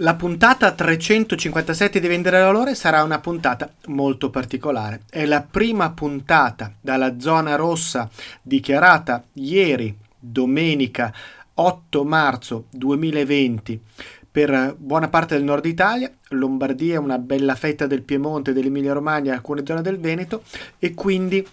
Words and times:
La 0.00 0.14
puntata 0.14 0.70
357 0.70 1.98
di 1.98 2.06
Vendere 2.06 2.40
Valore 2.40 2.76
sarà 2.76 3.02
una 3.02 3.18
puntata 3.18 3.68
molto 3.86 4.30
particolare. 4.30 5.00
È 5.10 5.24
la 5.24 5.42
prima 5.42 5.90
puntata 5.90 6.72
dalla 6.80 7.18
zona 7.18 7.56
rossa 7.56 8.08
dichiarata 8.40 9.24
ieri, 9.32 9.92
domenica 10.16 11.12
8 11.52 12.04
marzo 12.04 12.66
2020, 12.70 13.82
per 14.30 14.76
buona 14.78 15.08
parte 15.08 15.34
del 15.34 15.42
nord 15.42 15.64
Italia, 15.64 16.08
Lombardia, 16.28 17.00
una 17.00 17.18
bella 17.18 17.56
fetta 17.56 17.88
del 17.88 18.02
Piemonte, 18.02 18.52
dell'Emilia 18.52 18.92
Romagna, 18.92 19.34
alcune 19.34 19.66
zone 19.66 19.82
del 19.82 19.98
Veneto 19.98 20.44
e 20.78 20.94
quindi 20.94 21.44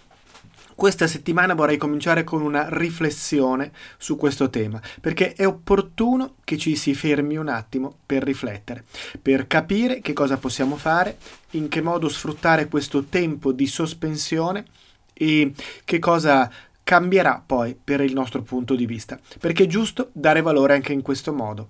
questa 0.76 1.06
settimana 1.06 1.54
vorrei 1.54 1.78
cominciare 1.78 2.22
con 2.22 2.42
una 2.42 2.68
riflessione 2.68 3.72
su 3.96 4.16
questo 4.16 4.50
tema, 4.50 4.80
perché 5.00 5.32
è 5.32 5.46
opportuno 5.46 6.34
che 6.44 6.58
ci 6.58 6.76
si 6.76 6.94
fermi 6.94 7.36
un 7.36 7.48
attimo 7.48 7.96
per 8.04 8.22
riflettere, 8.22 8.84
per 9.20 9.46
capire 9.46 10.00
che 10.00 10.12
cosa 10.12 10.36
possiamo 10.36 10.76
fare, 10.76 11.16
in 11.52 11.68
che 11.68 11.80
modo 11.80 12.08
sfruttare 12.08 12.68
questo 12.68 13.04
tempo 13.04 13.52
di 13.52 13.66
sospensione 13.66 14.66
e 15.14 15.52
che 15.84 15.98
cosa 15.98 16.52
cambierà 16.84 17.42
poi 17.44 17.74
per 17.82 18.02
il 18.02 18.12
nostro 18.12 18.42
punto 18.42 18.76
di 18.76 18.86
vista, 18.86 19.18
perché 19.40 19.64
è 19.64 19.66
giusto 19.66 20.10
dare 20.12 20.42
valore 20.42 20.74
anche 20.74 20.92
in 20.92 21.00
questo 21.02 21.32
modo. 21.32 21.68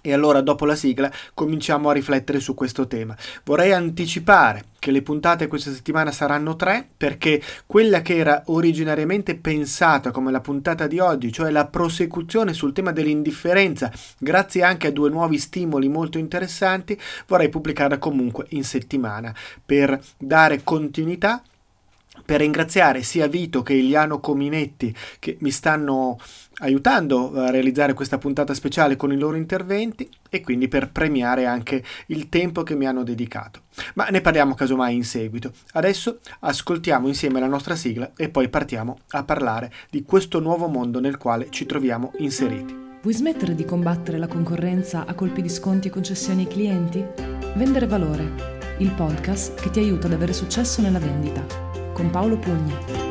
E 0.00 0.12
allora 0.12 0.40
dopo 0.40 0.64
la 0.64 0.74
sigla 0.74 1.10
cominciamo 1.34 1.88
a 1.88 1.92
riflettere 1.92 2.40
su 2.40 2.54
questo 2.54 2.86
tema. 2.86 3.16
Vorrei 3.44 3.72
anticipare 3.72 4.64
che 4.80 4.90
le 4.90 5.02
puntate 5.02 5.46
questa 5.46 5.72
settimana 5.72 6.10
saranno 6.10 6.56
tre 6.56 6.88
perché 6.96 7.40
quella 7.66 8.00
che 8.00 8.16
era 8.16 8.42
originariamente 8.46 9.36
pensata 9.36 10.10
come 10.10 10.30
la 10.30 10.40
puntata 10.40 10.86
di 10.86 10.98
oggi, 10.98 11.30
cioè 11.30 11.50
la 11.50 11.66
prosecuzione 11.66 12.54
sul 12.54 12.72
tema 12.72 12.90
dell'indifferenza, 12.90 13.92
grazie 14.18 14.62
anche 14.62 14.88
a 14.88 14.92
due 14.92 15.10
nuovi 15.10 15.38
stimoli 15.38 15.88
molto 15.88 16.18
interessanti, 16.18 16.98
vorrei 17.26 17.50
pubblicarla 17.50 17.98
comunque 17.98 18.46
in 18.50 18.64
settimana 18.64 19.34
per 19.64 20.00
dare 20.16 20.62
continuità 20.64 21.42
per 22.24 22.40
ringraziare 22.40 23.02
sia 23.02 23.28
Vito 23.28 23.62
che 23.62 23.74
Iliano 23.74 24.20
Cominetti 24.20 24.94
che 25.18 25.36
mi 25.40 25.50
stanno 25.50 26.18
aiutando 26.60 27.32
a 27.34 27.50
realizzare 27.50 27.94
questa 27.94 28.18
puntata 28.18 28.54
speciale 28.54 28.96
con 28.96 29.12
i 29.12 29.18
loro 29.18 29.36
interventi 29.36 30.08
e 30.28 30.40
quindi 30.40 30.68
per 30.68 30.90
premiare 30.90 31.46
anche 31.46 31.82
il 32.06 32.28
tempo 32.28 32.62
che 32.62 32.74
mi 32.74 32.86
hanno 32.86 33.02
dedicato. 33.02 33.62
Ma 33.94 34.06
ne 34.06 34.20
parliamo 34.20 34.54
casomai 34.54 34.94
in 34.94 35.04
seguito. 35.04 35.52
Adesso 35.72 36.20
ascoltiamo 36.40 37.08
insieme 37.08 37.40
la 37.40 37.46
nostra 37.46 37.74
sigla 37.74 38.12
e 38.16 38.28
poi 38.28 38.48
partiamo 38.48 38.98
a 39.10 39.24
parlare 39.24 39.72
di 39.90 40.02
questo 40.04 40.40
nuovo 40.40 40.68
mondo 40.68 41.00
nel 41.00 41.18
quale 41.18 41.48
ci 41.50 41.66
troviamo 41.66 42.12
inseriti. 42.18 42.88
Vuoi 43.02 43.14
smettere 43.14 43.54
di 43.54 43.64
combattere 43.64 44.18
la 44.18 44.28
concorrenza 44.28 45.06
a 45.06 45.14
colpi 45.14 45.40
di 45.40 45.48
sconti 45.48 45.88
e 45.88 45.90
concessioni 45.90 46.42
ai 46.42 46.48
clienti? 46.48 47.02
Vendere 47.54 47.86
valore, 47.86 48.76
il 48.78 48.92
podcast 48.92 49.60
che 49.60 49.70
ti 49.70 49.78
aiuta 49.78 50.06
ad 50.06 50.12
avere 50.12 50.34
successo 50.34 50.82
nella 50.82 50.98
vendita 50.98 51.44
con 51.92 52.10
Paolo 52.10 52.38
Pugni. 52.38 53.09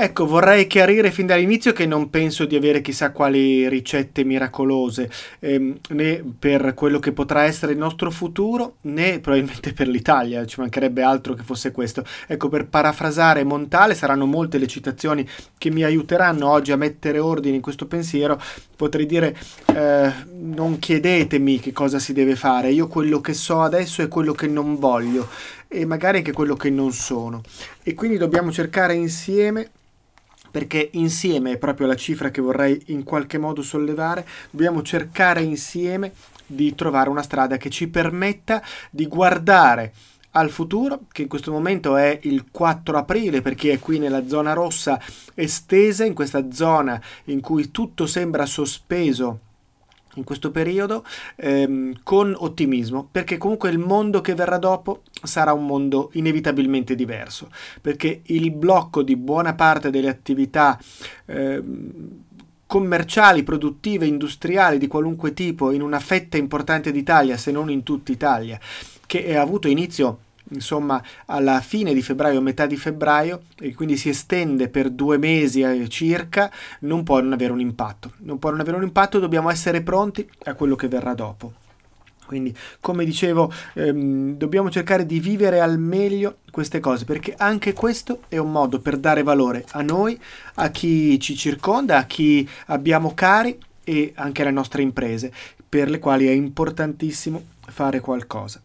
Ecco, 0.00 0.26
vorrei 0.28 0.68
chiarire 0.68 1.10
fin 1.10 1.26
dall'inizio 1.26 1.72
che 1.72 1.84
non 1.84 2.08
penso 2.08 2.44
di 2.44 2.54
avere 2.54 2.80
chissà 2.80 3.10
quali 3.10 3.68
ricette 3.68 4.22
miracolose, 4.22 5.10
ehm, 5.40 5.76
né 5.88 6.22
per 6.38 6.74
quello 6.74 7.00
che 7.00 7.10
potrà 7.10 7.42
essere 7.42 7.72
il 7.72 7.78
nostro 7.78 8.12
futuro, 8.12 8.76
né 8.82 9.18
probabilmente 9.18 9.72
per 9.72 9.88
l'Italia, 9.88 10.46
ci 10.46 10.60
mancherebbe 10.60 11.02
altro 11.02 11.34
che 11.34 11.42
fosse 11.42 11.72
questo. 11.72 12.04
Ecco, 12.28 12.48
per 12.48 12.68
parafrasare 12.68 13.42
Montale, 13.42 13.96
saranno 13.96 14.24
molte 14.24 14.58
le 14.58 14.68
citazioni 14.68 15.28
che 15.58 15.68
mi 15.72 15.82
aiuteranno 15.82 16.48
oggi 16.48 16.70
a 16.70 16.76
mettere 16.76 17.18
ordine 17.18 17.56
in 17.56 17.62
questo 17.62 17.88
pensiero. 17.88 18.40
Potrei 18.76 19.04
dire, 19.04 19.36
eh, 19.74 20.12
non 20.30 20.78
chiedetemi 20.78 21.58
che 21.58 21.72
cosa 21.72 21.98
si 21.98 22.12
deve 22.12 22.36
fare, 22.36 22.70
io 22.70 22.86
quello 22.86 23.20
che 23.20 23.34
so 23.34 23.62
adesso 23.62 24.02
è 24.02 24.06
quello 24.06 24.32
che 24.32 24.46
non 24.46 24.78
voglio 24.78 25.28
e 25.66 25.84
magari 25.84 26.18
anche 26.18 26.32
quello 26.32 26.54
che 26.54 26.70
non 26.70 26.92
sono. 26.92 27.42
E 27.82 27.94
quindi 27.94 28.16
dobbiamo 28.16 28.52
cercare 28.52 28.94
insieme 28.94 29.72
perché 30.50 30.90
insieme 30.92 31.52
è 31.52 31.58
proprio 31.58 31.86
la 31.86 31.96
cifra 31.96 32.30
che 32.30 32.40
vorrei 32.40 32.80
in 32.86 33.04
qualche 33.04 33.38
modo 33.38 33.62
sollevare, 33.62 34.26
dobbiamo 34.50 34.82
cercare 34.82 35.42
insieme 35.42 36.12
di 36.46 36.74
trovare 36.74 37.10
una 37.10 37.22
strada 37.22 37.56
che 37.56 37.70
ci 37.70 37.88
permetta 37.88 38.62
di 38.90 39.06
guardare 39.06 39.92
al 40.32 40.50
futuro, 40.50 41.00
che 41.10 41.22
in 41.22 41.28
questo 41.28 41.50
momento 41.50 41.96
è 41.96 42.18
il 42.22 42.46
4 42.50 42.96
aprile 42.98 43.42
per 43.42 43.54
chi 43.54 43.68
è 43.68 43.78
qui 43.78 43.98
nella 43.98 44.26
zona 44.26 44.52
rossa 44.52 45.00
estesa, 45.34 46.04
in 46.04 46.14
questa 46.14 46.50
zona 46.52 47.00
in 47.24 47.40
cui 47.40 47.70
tutto 47.70 48.06
sembra 48.06 48.46
sospeso 48.46 49.40
in 50.18 50.24
questo 50.24 50.50
periodo 50.50 51.04
ehm, 51.36 52.00
con 52.02 52.34
ottimismo, 52.36 53.08
perché 53.10 53.38
comunque 53.38 53.70
il 53.70 53.78
mondo 53.78 54.20
che 54.20 54.34
verrà 54.34 54.58
dopo 54.58 55.02
sarà 55.22 55.52
un 55.52 55.64
mondo 55.64 56.10
inevitabilmente 56.14 56.94
diverso, 56.94 57.48
perché 57.80 58.20
il 58.26 58.50
blocco 58.50 59.02
di 59.02 59.16
buona 59.16 59.54
parte 59.54 59.90
delle 59.90 60.08
attività 60.08 60.78
ehm, 61.26 62.26
commerciali, 62.66 63.42
produttive, 63.44 64.04
industriali 64.04 64.76
di 64.76 64.86
qualunque 64.86 65.32
tipo 65.32 65.70
in 65.70 65.80
una 65.80 66.00
fetta 66.00 66.36
importante 66.36 66.92
d'Italia, 66.92 67.38
se 67.38 67.50
non 67.50 67.70
in 67.70 67.82
tutta 67.82 68.12
Italia, 68.12 68.60
che 69.06 69.34
ha 69.34 69.40
avuto 69.40 69.68
inizio 69.68 70.18
insomma 70.50 71.02
alla 71.26 71.60
fine 71.60 71.94
di 71.94 72.02
febbraio, 72.02 72.40
metà 72.40 72.66
di 72.66 72.76
febbraio, 72.76 73.42
e 73.58 73.74
quindi 73.74 73.96
si 73.96 74.08
estende 74.08 74.68
per 74.68 74.90
due 74.90 75.18
mesi 75.18 75.60
eh, 75.60 75.88
circa, 75.88 76.50
non 76.80 77.02
può 77.02 77.20
non 77.20 77.32
avere 77.32 77.52
un 77.52 77.60
impatto. 77.60 78.12
Non 78.18 78.38
può 78.38 78.50
non 78.50 78.60
avere 78.60 78.76
un 78.76 78.82
impatto, 78.82 79.18
dobbiamo 79.18 79.50
essere 79.50 79.82
pronti 79.82 80.28
a 80.44 80.54
quello 80.54 80.76
che 80.76 80.88
verrà 80.88 81.14
dopo. 81.14 81.52
Quindi, 82.28 82.54
come 82.80 83.06
dicevo, 83.06 83.50
ehm, 83.72 84.36
dobbiamo 84.36 84.70
cercare 84.70 85.06
di 85.06 85.18
vivere 85.18 85.60
al 85.60 85.78
meglio 85.78 86.40
queste 86.50 86.78
cose, 86.78 87.06
perché 87.06 87.34
anche 87.38 87.72
questo 87.72 88.20
è 88.28 88.36
un 88.36 88.52
modo 88.52 88.80
per 88.80 88.98
dare 88.98 89.22
valore 89.22 89.64
a 89.70 89.80
noi, 89.80 90.20
a 90.56 90.68
chi 90.68 91.18
ci 91.20 91.34
circonda, 91.34 91.96
a 91.96 92.04
chi 92.04 92.46
abbiamo 92.66 93.14
cari 93.14 93.58
e 93.82 94.12
anche 94.16 94.42
alle 94.42 94.50
nostre 94.50 94.82
imprese, 94.82 95.32
per 95.66 95.88
le 95.88 95.98
quali 95.98 96.26
è 96.26 96.32
importantissimo 96.32 97.42
fare 97.66 98.00
qualcosa. 98.00 98.60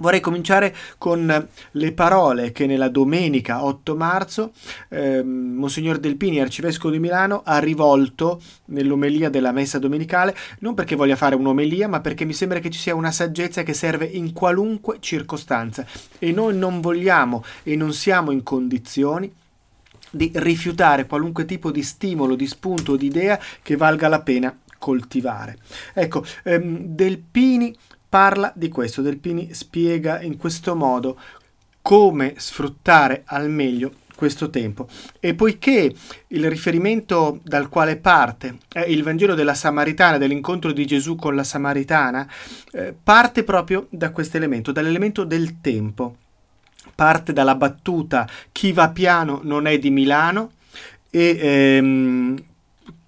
Vorrei 0.00 0.20
cominciare 0.20 0.74
con 0.96 1.48
le 1.72 1.92
parole 1.92 2.52
che 2.52 2.66
nella 2.66 2.88
domenica 2.88 3.64
8 3.64 3.96
marzo 3.96 4.52
eh, 4.90 5.24
Monsignor 5.24 5.98
Delpini, 5.98 6.40
arcivescovo 6.40 6.92
di 6.92 7.00
Milano, 7.00 7.42
ha 7.44 7.58
rivolto 7.58 8.40
nell'omelia 8.66 9.28
della 9.28 9.50
messa 9.50 9.80
domenicale, 9.80 10.36
non 10.60 10.74
perché 10.74 10.94
voglia 10.94 11.16
fare 11.16 11.34
un'omelia, 11.34 11.88
ma 11.88 12.00
perché 12.00 12.24
mi 12.24 12.32
sembra 12.32 12.60
che 12.60 12.70
ci 12.70 12.78
sia 12.78 12.94
una 12.94 13.10
saggezza 13.10 13.64
che 13.64 13.74
serve 13.74 14.04
in 14.04 14.32
qualunque 14.32 14.98
circostanza 15.00 15.84
e 16.20 16.30
noi 16.30 16.56
non 16.56 16.80
vogliamo 16.80 17.42
e 17.64 17.74
non 17.74 17.92
siamo 17.92 18.30
in 18.30 18.44
condizioni 18.44 19.32
di 20.10 20.30
rifiutare 20.34 21.06
qualunque 21.06 21.44
tipo 21.44 21.72
di 21.72 21.82
stimolo, 21.82 22.36
di 22.36 22.46
spunto, 22.46 22.94
di 22.94 23.06
idea 23.06 23.38
che 23.62 23.76
valga 23.76 24.06
la 24.06 24.20
pena 24.20 24.56
coltivare. 24.78 25.58
Ecco, 25.92 26.24
ehm, 26.44 26.86
Delpini 26.86 27.76
parla 28.08 28.52
di 28.54 28.68
questo. 28.68 29.02
Delpini 29.02 29.52
spiega 29.52 30.20
in 30.20 30.36
questo 30.36 30.74
modo 30.74 31.18
come 31.82 32.34
sfruttare 32.36 33.22
al 33.26 33.50
meglio 33.50 33.92
questo 34.18 34.50
tempo. 34.50 34.88
E 35.20 35.34
poiché 35.34 35.94
il 36.26 36.50
riferimento 36.50 37.38
dal 37.44 37.68
quale 37.68 37.96
parte 37.96 38.58
è 38.72 38.80
il 38.80 39.04
Vangelo 39.04 39.34
della 39.34 39.54
Samaritana, 39.54 40.18
dell'incontro 40.18 40.72
di 40.72 40.84
Gesù 40.84 41.14
con 41.14 41.36
la 41.36 41.44
Samaritana, 41.44 42.28
eh, 42.72 42.92
parte 43.00 43.44
proprio 43.44 43.86
da 43.90 44.10
questo 44.10 44.36
elemento, 44.36 44.72
dall'elemento 44.72 45.22
del 45.22 45.60
tempo. 45.60 46.16
Parte 46.96 47.32
dalla 47.32 47.54
battuta 47.54 48.28
chi 48.50 48.72
va 48.72 48.90
piano 48.90 49.40
non 49.44 49.66
è 49.66 49.78
di 49.78 49.90
Milano 49.90 50.52
e 51.10 51.38
ehm, 51.40 52.44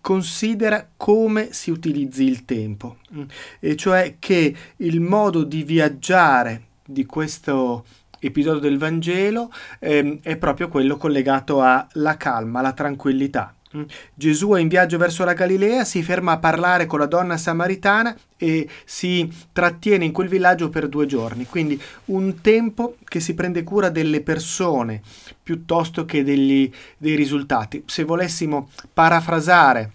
considera 0.00 0.88
come 0.96 1.52
si 1.52 1.70
utilizzi 1.70 2.24
il 2.24 2.44
tempo, 2.44 2.98
mm. 3.14 3.22
e 3.60 3.76
cioè 3.76 4.16
che 4.18 4.54
il 4.76 5.00
modo 5.00 5.44
di 5.44 5.62
viaggiare 5.62 6.62
di 6.84 7.04
questo 7.06 7.84
episodio 8.18 8.60
del 8.60 8.78
Vangelo 8.78 9.52
ehm, 9.78 10.20
è 10.22 10.36
proprio 10.36 10.68
quello 10.68 10.96
collegato 10.96 11.62
alla 11.62 12.16
calma, 12.16 12.60
alla 12.60 12.72
tranquillità. 12.72 13.54
Mm. 13.76 13.82
Gesù 14.14 14.50
è 14.50 14.60
in 14.60 14.68
viaggio 14.68 14.98
verso 14.98 15.24
la 15.24 15.32
Galilea, 15.32 15.84
si 15.84 16.02
ferma 16.02 16.32
a 16.32 16.38
parlare 16.38 16.86
con 16.86 16.98
la 16.98 17.06
donna 17.06 17.36
samaritana 17.36 18.16
e 18.42 18.66
si 18.86 19.30
trattiene 19.52 20.06
in 20.06 20.12
quel 20.12 20.28
villaggio 20.28 20.70
per 20.70 20.88
due 20.88 21.04
giorni. 21.04 21.44
Quindi 21.44 21.78
un 22.06 22.40
tempo 22.40 22.96
che 23.04 23.20
si 23.20 23.34
prende 23.34 23.62
cura 23.62 23.90
delle 23.90 24.22
persone 24.22 25.02
piuttosto 25.42 26.06
che 26.06 26.24
degli, 26.24 26.70
dei 26.96 27.16
risultati. 27.16 27.82
Se 27.84 28.02
volessimo 28.04 28.70
parafrasare 28.94 29.92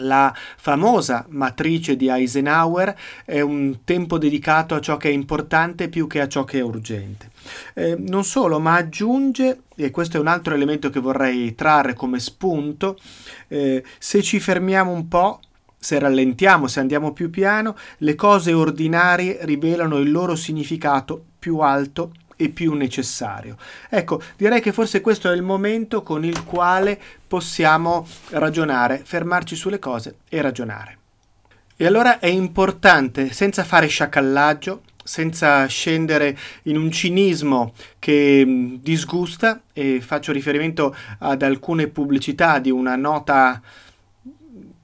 la 0.00 0.34
famosa 0.56 1.24
matrice 1.30 1.96
di 1.96 2.08
Eisenhower 2.08 2.94
è 3.24 3.40
un 3.40 3.78
tempo 3.84 4.18
dedicato 4.18 4.74
a 4.74 4.80
ciò 4.80 4.96
che 4.96 5.08
è 5.08 5.12
importante 5.12 5.88
più 5.88 6.06
che 6.06 6.20
a 6.20 6.28
ciò 6.28 6.44
che 6.44 6.58
è 6.58 6.62
urgente. 6.62 7.30
Eh, 7.74 7.96
non 7.98 8.24
solo, 8.24 8.58
ma 8.58 8.74
aggiunge, 8.74 9.62
e 9.74 9.90
questo 9.90 10.16
è 10.16 10.20
un 10.20 10.26
altro 10.26 10.54
elemento 10.54 10.90
che 10.90 11.00
vorrei 11.00 11.54
trarre 11.54 11.94
come 11.94 12.18
spunto, 12.18 12.98
eh, 13.48 13.82
se 13.98 14.22
ci 14.22 14.38
fermiamo 14.38 14.90
un 14.90 15.08
po', 15.08 15.40
se 15.86 16.00
rallentiamo, 16.00 16.66
se 16.66 16.80
andiamo 16.80 17.12
più 17.12 17.30
piano, 17.30 17.76
le 17.98 18.16
cose 18.16 18.52
ordinarie 18.52 19.38
rivelano 19.42 19.98
il 19.98 20.10
loro 20.10 20.34
significato 20.34 21.22
più 21.38 21.58
alto 21.58 22.10
e 22.34 22.48
più 22.48 22.72
necessario. 22.72 23.56
Ecco, 23.88 24.20
direi 24.36 24.60
che 24.60 24.72
forse 24.72 25.00
questo 25.00 25.30
è 25.30 25.34
il 25.36 25.44
momento 25.44 26.02
con 26.02 26.24
il 26.24 26.42
quale 26.42 27.00
possiamo 27.28 28.04
ragionare, 28.30 29.00
fermarci 29.04 29.54
sulle 29.54 29.78
cose 29.78 30.16
e 30.28 30.40
ragionare. 30.40 30.98
E 31.76 31.86
allora 31.86 32.18
è 32.18 32.26
importante, 32.26 33.32
senza 33.32 33.62
fare 33.62 33.86
sciacallaggio, 33.86 34.82
senza 35.04 35.66
scendere 35.66 36.36
in 36.64 36.76
un 36.76 36.90
cinismo 36.90 37.74
che 38.00 38.42
mm, 38.44 38.74
disgusta, 38.80 39.60
e 39.72 40.00
faccio 40.00 40.32
riferimento 40.32 40.96
ad 41.18 41.42
alcune 41.42 41.86
pubblicità 41.86 42.58
di 42.58 42.72
una 42.72 42.96
nota 42.96 43.62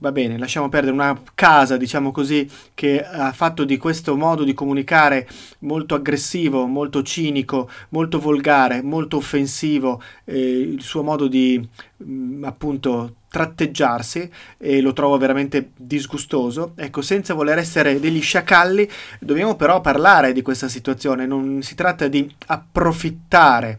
va 0.02 0.10
bene, 0.10 0.36
lasciamo 0.36 0.68
perdere 0.68 0.92
una 0.92 1.16
casa, 1.32 1.76
diciamo 1.76 2.10
così, 2.10 2.50
che 2.74 3.04
ha 3.04 3.32
fatto 3.32 3.62
di 3.62 3.76
questo 3.76 4.16
modo 4.16 4.42
di 4.42 4.52
comunicare 4.52 5.28
molto 5.60 5.94
aggressivo, 5.94 6.66
molto 6.66 7.04
cinico, 7.04 7.70
molto 7.90 8.18
volgare, 8.18 8.82
molto 8.82 9.18
offensivo 9.18 10.02
eh, 10.24 10.36
il 10.36 10.82
suo 10.82 11.04
modo 11.04 11.28
di 11.28 11.56
mh, 11.98 12.12
mm, 12.12 12.44
appunto 12.44 13.14
tratteggiarsi 13.28 14.28
e 14.58 14.80
lo 14.80 14.92
trovo 14.92 15.16
veramente 15.18 15.70
disgustoso. 15.76 16.72
Ecco, 16.74 17.00
senza 17.00 17.32
voler 17.32 17.58
essere 17.58 18.00
degli 18.00 18.20
sciacalli, 18.20 18.88
dobbiamo 19.20 19.54
però 19.54 19.80
parlare 19.80 20.32
di 20.32 20.42
questa 20.42 20.66
situazione, 20.68 21.26
non 21.26 21.62
si 21.62 21.76
tratta 21.76 22.08
di 22.08 22.28
approfittare 22.46 23.78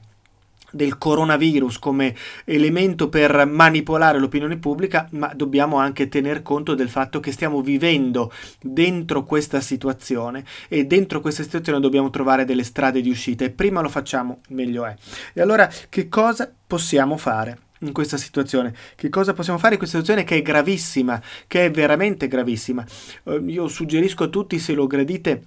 del 0.73 0.97
coronavirus 0.97 1.77
come 1.77 2.15
elemento 2.45 3.09
per 3.09 3.45
manipolare 3.45 4.19
l'opinione 4.19 4.57
pubblica, 4.57 5.07
ma 5.11 5.31
dobbiamo 5.35 5.77
anche 5.77 6.09
tener 6.09 6.41
conto 6.41 6.73
del 6.73 6.89
fatto 6.89 7.19
che 7.19 7.31
stiamo 7.31 7.61
vivendo 7.61 8.31
dentro 8.59 9.23
questa 9.23 9.61
situazione 9.61 10.43
e 10.67 10.85
dentro 10.85 11.21
questa 11.21 11.43
situazione 11.43 11.79
dobbiamo 11.79 12.09
trovare 12.09 12.43
delle 12.43 12.63
strade 12.63 13.01
di 13.01 13.09
uscita 13.09 13.45
e 13.45 13.51
prima 13.51 13.81
lo 13.81 13.89
facciamo 13.89 14.39
meglio 14.49 14.85
è. 14.85 14.95
E 15.33 15.41
allora 15.41 15.69
che 15.89 16.09
cosa 16.09 16.51
possiamo 16.67 17.17
fare? 17.17 17.59
in 17.83 17.91
questa 17.91 18.15
situazione. 18.15 18.73
Che 18.95 19.09
cosa 19.09 19.33
possiamo 19.33 19.59
fare 19.59 19.73
in 19.73 19.79
questa 19.79 19.97
situazione 19.99 20.25
che 20.25 20.37
è 20.37 20.41
gravissima, 20.41 21.21
che 21.47 21.65
è 21.65 21.71
veramente 21.71 22.29
gravissima? 22.29 22.85
Eh, 23.25 23.43
io 23.45 23.67
suggerisco 23.67 24.23
a 24.23 24.27
tutti, 24.27 24.57
se 24.57 24.73
lo 24.73 24.87
gradite, 24.87 25.43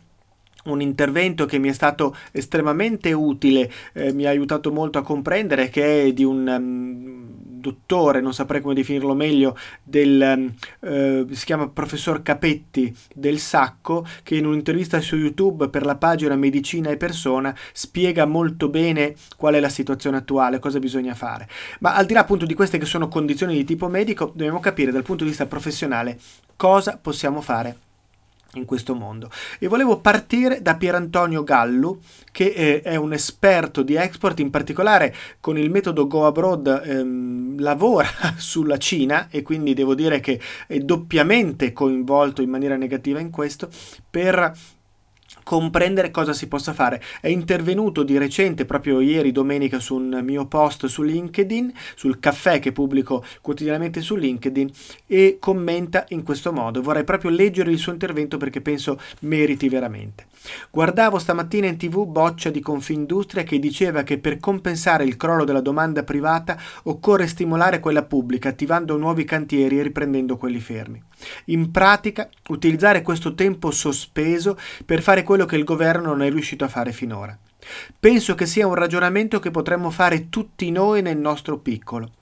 un 0.67 0.81
intervento 0.81 1.47
che 1.47 1.59
mi 1.59 1.69
è 1.69 1.73
stato 1.73 2.17
estremamente 2.33 3.13
utile, 3.13 3.71
eh, 3.93 4.13
mi 4.13 4.25
ha 4.27 4.31
aiutato 4.31 4.73
molto 4.73 4.99
a 4.99 5.03
comprendere, 5.03 5.69
che 5.69 6.05
è 6.05 6.13
di 6.13 6.25
un 6.25 6.47
um, 6.47 7.25
dottore, 7.39 8.21
non 8.21 8.33
saprei 8.33 8.61
come 8.61 8.75
definirlo 8.75 9.15
meglio, 9.15 9.57
del, 9.83 10.53
um, 10.81 11.31
si 11.31 11.45
chiama 11.45 11.69
professor 11.69 12.23
Capetti 12.23 12.95
del 13.15 13.39
Sacco, 13.39 14.07
che 14.23 14.37
in 14.37 14.47
un'intervista 14.47 15.01
su 15.01 15.17
YouTube 15.17 15.69
per 15.69 15.85
la 15.85 15.97
pagina 15.97 16.37
Medicina 16.37 16.91
e 16.91 16.97
Persona 16.97 17.55
spiega 17.73 18.27
molto 18.27 18.69
bene 18.69 19.15
qual 19.37 19.55
è 19.55 19.61
la 19.61 19.69
situazione 19.69 20.19
attuale, 20.19 20.59
cosa 20.59 20.79
bisogna 20.79 21.15
fare. 21.15 21.49
Ma 21.81 21.95
al 21.95 22.07
di 22.07 22.15
là 22.15 22.21
appunto 22.21 22.47
di 22.47 22.55
queste 22.55 22.79
che 22.79 22.87
sono 22.87 23.09
condizioni 23.09 23.55
di 23.55 23.65
tipo 23.65 23.89
medico, 23.89 24.27
dobbiamo 24.27 24.61
capire 24.61 24.93
dal 24.93 25.03
punto 25.03 25.25
di 25.25 25.31
vista 25.31 25.47
professionale 25.47 26.19
cosa 26.57 26.99
possiamo 27.01 27.41
fare 27.41 27.86
in 28.55 28.65
questo 28.65 28.95
mondo. 28.95 29.31
E 29.59 29.69
volevo 29.69 29.99
partire 30.01 30.63
da 30.63 30.77
Pierantonio 30.77 31.43
Gallu, 31.43 32.01
che 32.33 32.47
eh, 32.47 32.83
è 32.83 32.97
un 32.97 33.13
esperto 33.13 33.83
di 33.83 33.95
export, 33.95 34.41
in 34.41 34.51
particolare 34.51 35.15
con 35.41 35.59
il 35.59 35.71
metodo 35.71 36.07
Go 36.07 36.27
Abroad 36.27 36.83
ehm, 36.85 37.61
lavora 37.61 38.09
sulla 38.37 38.79
Cina 38.79 39.29
e 39.31 39.43
quindi 39.43 39.75
devo 39.75 39.95
dire 39.95 40.21
che 40.21 40.41
è 40.67 40.79
doppiamente 40.79 41.73
coinvolto 41.73 42.43
in 42.43 42.51
maniera 42.51 42.77
negativa 42.77 43.21
in 43.21 43.31
questo 43.31 43.69
per 44.09 44.53
comprendere 45.47 46.11
cosa 46.11 46.33
si 46.33 46.49
possa 46.49 46.73
fare. 46.73 47.01
È 47.21 47.29
intervenuto 47.29 48.03
di 48.03 48.19
recente, 48.19 48.65
proprio 48.65 48.99
ieri 49.01 49.31
domenica, 49.31 49.79
su 49.79 49.95
un 49.95 50.21
mio 50.25 50.47
post 50.47 50.87
su 50.87 51.03
LinkedIn, 51.03 51.73
sul 51.95 52.19
caffè 52.19 52.59
che 52.59 52.73
pubblico 52.73 53.25
quotidianamente 53.41 54.01
su 54.01 54.17
LinkedIn 54.17 54.69
e 55.07 55.37
commenta 55.39 56.05
in 56.09 56.25
questo 56.25 56.53
modo. 56.53 56.83
Vorrei 56.83 57.05
proprio 57.05 57.31
leggere 57.31 57.71
il 57.71 57.79
suo 57.79 57.93
intervento 57.93 58.39
perché 58.39 58.61
penso 58.61 58.99
meriti 59.21 59.69
veramente. 59.69 60.27
Guardavo 60.69 61.21
stamattina 61.21 61.69
in 61.69 61.77
tv 61.77 62.05
Boccia 62.07 62.51
di 62.51 62.61
Confindustria 62.61 63.45
che 63.45 63.61
diceva 63.61 64.03
che 64.03 64.19
per 64.19 64.41
compensare 64.41 65.05
il 65.05 65.17
crollo 65.17 65.45
della 65.45 65.61
domanda 65.61 66.03
privata 66.03 66.59
occorre 66.85 67.29
stimolare 67.29 67.79
quella 67.79 68.03
pubblica 68.03 68.49
attivando 68.49 68.97
nuovi 68.97 69.23
cantieri 69.25 69.79
e 69.79 69.83
riprendendo 69.85 70.37
quelli 70.37 70.59
fermi. 70.61 71.01
In 71.47 71.71
pratica, 71.71 72.29
utilizzare 72.49 73.03
questo 73.03 73.35
tempo 73.35 73.71
sospeso 73.71 74.59
per 74.85 75.01
fare 75.03 75.23
quello 75.23 75.36
che 75.45 75.57
il 75.57 75.65
governo 75.65 76.09
non 76.09 76.23
è 76.23 76.31
riuscito 76.31 76.65
a 76.65 76.69
fare 76.69 76.93
finora. 76.93 77.37
Penso 77.99 78.35
che 78.35 78.47
sia 78.47 78.67
un 78.67 78.75
ragionamento 78.75 79.39
che 79.39 79.51
potremmo 79.51 79.91
fare 79.91 80.31
tutti 80.31 80.71
noi 80.71 81.03
nel 81.03 81.19
nostro 81.19 81.59
piccolo. 81.59 82.13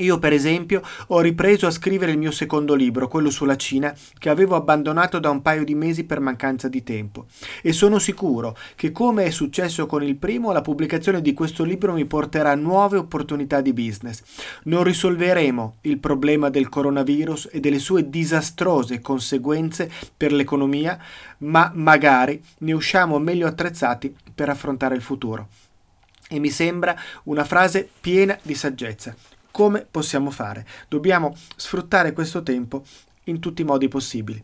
Io, 0.00 0.18
per 0.18 0.32
esempio, 0.32 0.82
ho 1.08 1.20
ripreso 1.20 1.66
a 1.66 1.70
scrivere 1.70 2.12
il 2.12 2.18
mio 2.18 2.30
secondo 2.30 2.74
libro, 2.74 3.06
quello 3.06 3.28
sulla 3.28 3.56
Cina, 3.56 3.94
che 4.18 4.30
avevo 4.30 4.56
abbandonato 4.56 5.18
da 5.18 5.28
un 5.28 5.42
paio 5.42 5.62
di 5.62 5.74
mesi 5.74 6.04
per 6.04 6.20
mancanza 6.20 6.68
di 6.68 6.82
tempo. 6.82 7.26
E 7.62 7.72
sono 7.72 7.98
sicuro 7.98 8.56
che, 8.76 8.92
come 8.92 9.24
è 9.24 9.30
successo 9.30 9.84
con 9.86 10.02
il 10.02 10.16
primo, 10.16 10.52
la 10.52 10.62
pubblicazione 10.62 11.20
di 11.20 11.34
questo 11.34 11.64
libro 11.64 11.92
mi 11.92 12.06
porterà 12.06 12.54
nuove 12.54 12.96
opportunità 12.96 13.60
di 13.60 13.74
business. 13.74 14.22
Non 14.64 14.84
risolveremo 14.84 15.76
il 15.82 15.98
problema 15.98 16.48
del 16.48 16.70
coronavirus 16.70 17.50
e 17.52 17.60
delle 17.60 17.78
sue 17.78 18.08
disastrose 18.08 19.00
conseguenze 19.00 19.90
per 20.16 20.32
l'economia, 20.32 20.98
ma 21.38 21.70
magari 21.74 22.42
ne 22.58 22.72
usciamo 22.72 23.18
meglio 23.18 23.46
attrezzati 23.46 24.14
per 24.34 24.48
affrontare 24.48 24.94
il 24.94 25.02
futuro. 25.02 25.48
E 26.26 26.38
mi 26.38 26.48
sembra 26.48 26.96
una 27.24 27.44
frase 27.44 27.86
piena 28.00 28.38
di 28.40 28.54
saggezza. 28.54 29.14
Come 29.50 29.86
possiamo 29.90 30.30
fare? 30.30 30.64
Dobbiamo 30.88 31.34
sfruttare 31.56 32.12
questo 32.12 32.42
tempo 32.42 32.84
in 33.24 33.40
tutti 33.40 33.62
i 33.62 33.64
modi 33.64 33.88
possibili, 33.88 34.42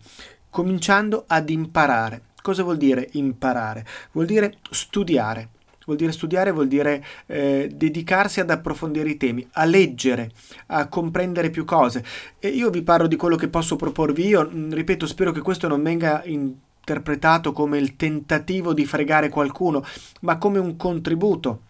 cominciando 0.50 1.24
ad 1.26 1.48
imparare. 1.48 2.22
Cosa 2.42 2.62
vuol 2.62 2.76
dire 2.76 3.08
imparare? 3.12 3.84
Vuol 4.12 4.26
dire 4.26 4.58
studiare. 4.70 5.50
Vuol 5.86 5.98
dire 5.98 6.10
studiare, 6.10 6.50
vuol 6.50 6.66
dire 6.66 7.04
eh, 7.26 7.70
dedicarsi 7.72 8.40
ad 8.40 8.50
approfondire 8.50 9.08
i 9.08 9.16
temi, 9.16 9.46
a 9.52 9.64
leggere, 9.64 10.32
a 10.66 10.88
comprendere 10.88 11.50
più 11.50 11.64
cose. 11.64 12.04
E 12.40 12.48
io 12.48 12.70
vi 12.70 12.82
parlo 12.82 13.06
di 13.06 13.14
quello 13.14 13.36
che 13.36 13.46
posso 13.46 13.76
proporvi 13.76 14.26
io, 14.26 14.50
mm, 14.52 14.72
ripeto, 14.72 15.06
spero 15.06 15.30
che 15.30 15.42
questo 15.42 15.68
non 15.68 15.84
venga 15.84 16.24
interpretato 16.24 17.52
come 17.52 17.78
il 17.78 17.94
tentativo 17.94 18.74
di 18.74 18.84
fregare 18.84 19.28
qualcuno, 19.28 19.84
ma 20.22 20.38
come 20.38 20.58
un 20.58 20.76
contributo 20.76 21.60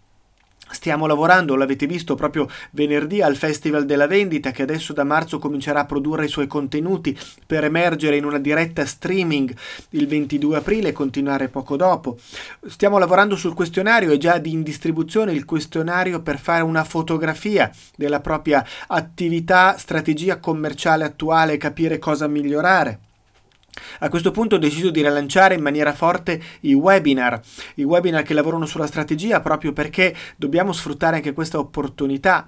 Stiamo 0.69 1.07
lavorando, 1.07 1.55
l'avete 1.55 1.87
visto 1.87 2.17
proprio 2.17 2.49
venerdì 2.73 3.23
al 3.23 3.37
Festival 3.37 3.87
della 3.87 4.09
Vendita 4.09 4.51
che 4.51 4.63
adesso 4.63 4.93
da 4.93 5.05
marzo 5.05 5.39
comincerà 5.39 5.81
a 5.81 5.85
produrre 5.87 6.25
i 6.25 6.29
suoi 6.29 6.49
contenuti 6.49 7.17
per 7.47 7.65
emergere 7.65 8.17
in 8.17 8.25
una 8.25 8.39
diretta 8.39 8.85
streaming 8.85 9.55
il 9.91 10.07
22 10.09 10.57
aprile 10.57 10.89
e 10.89 10.93
continuare 10.93 11.49
poco 11.49 11.77
dopo. 11.77 12.19
Stiamo 12.67 12.99
lavorando 12.99 13.37
sul 13.37 13.55
questionario, 13.55 14.13
è 14.13 14.17
già 14.17 14.41
in 14.43 14.63
distribuzione 14.63 15.33
il 15.33 15.45
questionario 15.45 16.21
per 16.21 16.39
fare 16.39 16.63
una 16.63 16.85
fotografia 16.85 17.71
della 17.95 18.21
propria 18.21 18.65
attività, 18.89 19.77
strategia 19.79 20.39
commerciale 20.39 21.05
attuale 21.05 21.55
e 21.55 21.59
capire 21.59 21.99
cosa 21.99 22.27
migliorare. 22.27 23.06
A 24.01 24.09
questo 24.09 24.31
punto 24.31 24.57
ho 24.57 24.59
deciso 24.59 24.91
di 24.91 25.03
rilanciare 25.03 25.55
in 25.55 25.63
maniera 25.63 25.93
forte 25.93 26.41
i 26.61 26.75
webinar, 26.75 27.41
i 27.75 27.85
webinar 27.85 28.23
che 28.23 28.35
lavorano 28.35 28.67
sulla 28.67 28.87
strategia 28.87 29.41
proprio 29.41 29.73
perché 29.73 30.15
dobbiamo 30.37 30.73
sfruttare 30.73 31.17
anche 31.17 31.33
questa 31.33 31.59
opportunità 31.59 32.47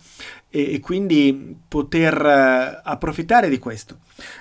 e, 0.51 0.75
e 0.75 0.81
quindi 0.81 1.57
poter 1.69 2.15
uh, 2.15 2.81
approfittare 2.83 3.49
di 3.49 3.59
questo. 3.59 3.99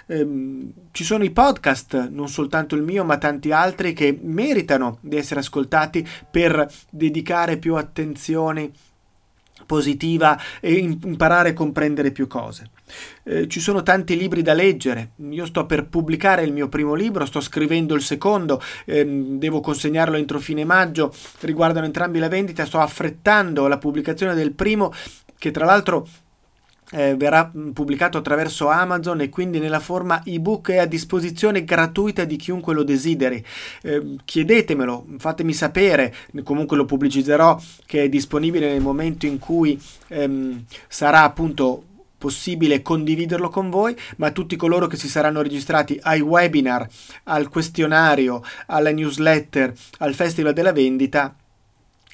Um, 0.08 0.72
ci 0.92 1.04
sono 1.04 1.24
i 1.24 1.32
podcast, 1.32 2.10
non 2.10 2.30
soltanto 2.30 2.76
il 2.76 2.84
mio, 2.84 3.04
ma 3.04 3.18
tanti 3.18 3.52
altri 3.52 3.94
che 3.94 4.18
meritano 4.22 4.98
di 5.02 5.18
essere 5.18 5.42
ascoltati 5.42 6.08
per 6.30 6.68
dedicare 6.90 7.58
più 7.58 7.76
attenzione 7.76 8.72
positiva 9.66 10.40
e 10.60 10.74
imparare 10.74 11.50
a 11.50 11.54
comprendere 11.54 12.12
più 12.12 12.28
cose. 12.28 12.70
Eh, 13.24 13.48
ci 13.48 13.60
sono 13.60 13.84
tanti 13.84 14.18
libri 14.18 14.42
da 14.42 14.54
leggere, 14.54 15.12
io 15.30 15.46
sto 15.46 15.66
per 15.66 15.88
pubblicare 15.88 16.44
il 16.44 16.54
mio 16.54 16.70
primo 16.70 16.94
libro, 16.94 17.26
sto 17.26 17.42
scrivendo 17.42 17.94
il 17.94 18.02
secondo, 18.02 18.62
ehm, 18.86 19.38
devo 19.38 19.60
consegnarlo 19.60 20.16
entro 20.16 20.40
fine 20.40 20.64
maggio, 20.64 21.14
riguardano 21.42 21.86
entrambi 21.86 22.20
la 22.20 22.30
vendita, 22.30 22.66
sto 22.66 22.80
affrettando 22.80 23.68
la 23.68 23.78
pubblicazione 23.78 24.34
del 24.34 24.54
primo 24.54 24.94
che 25.38 25.52
tra 25.52 25.66
l'altro 25.66 26.08
eh, 26.92 27.16
verrà 27.16 27.52
mm, 27.56 27.72
pubblicato 27.72 28.18
attraverso 28.18 28.70
Amazon 28.70 29.22
e 29.22 29.30
quindi 29.30 29.60
nella 29.60 29.80
forma 29.80 30.22
ebook 30.24 30.72
è 30.72 30.78
a 30.78 30.86
disposizione 30.86 31.64
gratuita 31.64 32.24
di 32.24 32.38
chiunque 32.38 32.74
lo 32.74 32.84
desideri. 32.84 33.44
Eh, 33.82 34.16
chiedetemelo, 34.24 35.06
fatemi 35.18 35.54
sapere, 35.54 36.14
comunque 36.44 36.78
lo 36.78 36.86
pubblicizzerò 36.86 37.60
che 37.86 38.04
è 38.04 38.10
disponibile 38.10 38.72
nel 38.72 38.82
momento 38.82 39.26
in 39.26 39.40
cui 39.40 39.80
ehm, 40.08 40.64
sarà 40.88 41.24
appunto 41.24 41.84
possibile 42.18 42.82
condividerlo 42.82 43.50
con 43.50 43.70
voi, 43.70 43.96
ma 44.18 44.32
tutti 44.32 44.56
coloro 44.56 44.88
che 44.88 44.98
si 44.98 45.08
saranno 45.08 45.42
registrati 45.42 46.00
ai 46.02 46.22
webinar, 46.22 46.88
al 47.26 47.50
questionario, 47.50 48.44
alla 48.68 48.92
newsletter, 48.92 49.74
al 50.00 50.14
Festival 50.14 50.54
della 50.54 50.74
Vendita, 50.74 51.36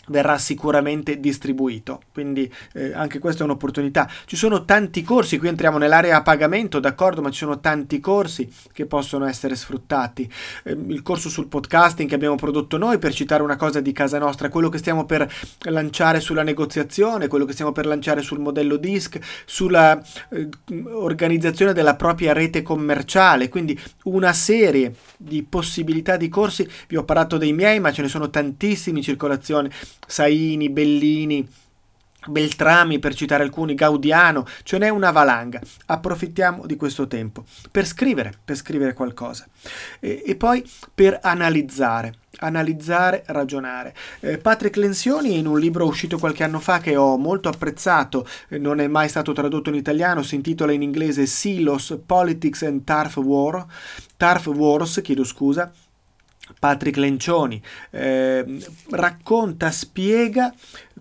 verrà 0.08 0.38
sicuramente 0.38 1.20
distribuito. 1.20 2.02
Quindi 2.12 2.52
eh, 2.74 2.94
anche 2.94 3.20
questa 3.20 3.42
è 3.42 3.46
un'opportunità. 3.46 4.10
Ci 4.26 4.36
sono 4.36 4.66
tanti 4.66 5.02
corsi 5.04 5.38
qui 5.38 5.48
entriamo 5.48 5.78
nell'area 5.78 6.18
a 6.18 6.22
pagamento 6.22 6.80
d'accordo 6.80 7.22
ma 7.22 7.30
ci 7.30 7.40
sono 7.40 7.60
tanti 7.60 8.00
corsi 8.00 8.52
che 8.72 8.86
possono 8.86 9.26
essere 9.26 9.56
sfruttati. 9.56 10.30
Eh, 10.64 10.78
il 10.88 11.02
corso 11.02 11.30
sul 11.30 11.48
podcasting 11.48 12.10
che 12.10 12.16
abbiamo 12.16 12.36
prodotto 12.36 12.78
noi 12.78 12.98
per 12.98 13.14
citare 13.14 13.44
una 13.44 13.56
cosa 13.56 13.80
di 13.80 13.92
casa 13.92 14.18
nostra 14.18 14.50
quello 14.50 14.70
che 14.70 14.78
stiamo 14.78 15.06
per 15.06 15.32
lanciare 15.64 16.20
sulla 16.20 16.44
negoziazione 16.44 17.28
quello 17.28 17.46
che 17.46 17.54
stiamo 17.54 17.72
per 17.72 17.86
lanciare 17.86 18.22
sul 18.22 18.40
modello 18.40 18.78
DISC 18.78 19.20
sulla 19.46 20.02
eh, 20.30 20.50
organizzazione 20.92 21.74
della 21.74 21.96
propria 21.96 22.34
rete 22.34 22.62
commerciale. 22.62 23.50
Quindi 23.50 23.80
una 24.04 24.34
serie 24.34 24.96
di 25.18 25.44
possibilità 25.44 26.18
di 26.18 26.30
corsi. 26.30 26.68
Vi 26.88 26.96
ho 26.96 27.04
parlato 27.04 27.38
dei 27.38 27.54
miei 27.54 27.80
ma 27.80 27.92
ce 27.92 28.02
ne 28.02 28.08
sono 28.08 28.30
tantissimi 28.30 28.98
in 28.98 29.04
circolazione 29.04 29.72
Saini, 30.08 30.70
Bellini, 30.70 31.48
Beltrami 32.28 33.00
per 33.00 33.16
citare 33.16 33.44
alcuni, 33.44 33.74
Gaudiano, 33.74 34.46
ce 34.64 34.78
n'è 34.78 34.90
una 34.90 35.12
valanga. 35.12 35.62
Approfittiamo 35.88 36.66
di 36.66 36.76
questo 36.76 37.08
tempo 37.08 37.44
per 37.70 37.86
scrivere, 37.86 38.34
per 38.44 38.56
scrivere 38.56 38.94
qualcosa 38.94 39.46
e, 40.00 40.24
e 40.26 40.36
poi 40.36 40.64
per 40.94 41.20
analizzare, 41.22 42.14
analizzare, 42.40 43.24
ragionare. 43.28 43.94
Eh, 44.20 44.38
Patrick 44.38 44.78
Lenzioni 44.78 45.38
in 45.38 45.48
un 45.48 45.60
libro 45.60 45.86
uscito 45.86 46.18
qualche 46.18 46.44
anno 46.44 46.60
fa 46.60 46.80
che 46.80 46.96
ho 46.96 47.18
molto 47.18 47.50
apprezzato, 47.50 48.26
eh, 48.50 48.58
non 48.58 48.80
è 48.80 48.88
mai 48.88 49.10
stato 49.10 49.34
tradotto 49.34 49.70
in 49.70 49.76
italiano, 49.76 50.24
si 50.24 50.36
intitola 50.36 50.72
in 50.72 50.82
inglese 50.82 51.26
Silos, 51.26 51.98
Politics 52.06 52.64
and 52.64 52.84
Turf 52.84 53.18
War, 53.18 53.66
Turf 54.16 54.48
Wars, 54.48 55.02
chiedo 55.04 55.24
scusa, 55.24 55.72
Patrick 56.60 56.98
Lencioni, 56.98 57.62
eh, 57.92 58.46
racconta, 58.92 59.72
spiega 59.72 60.54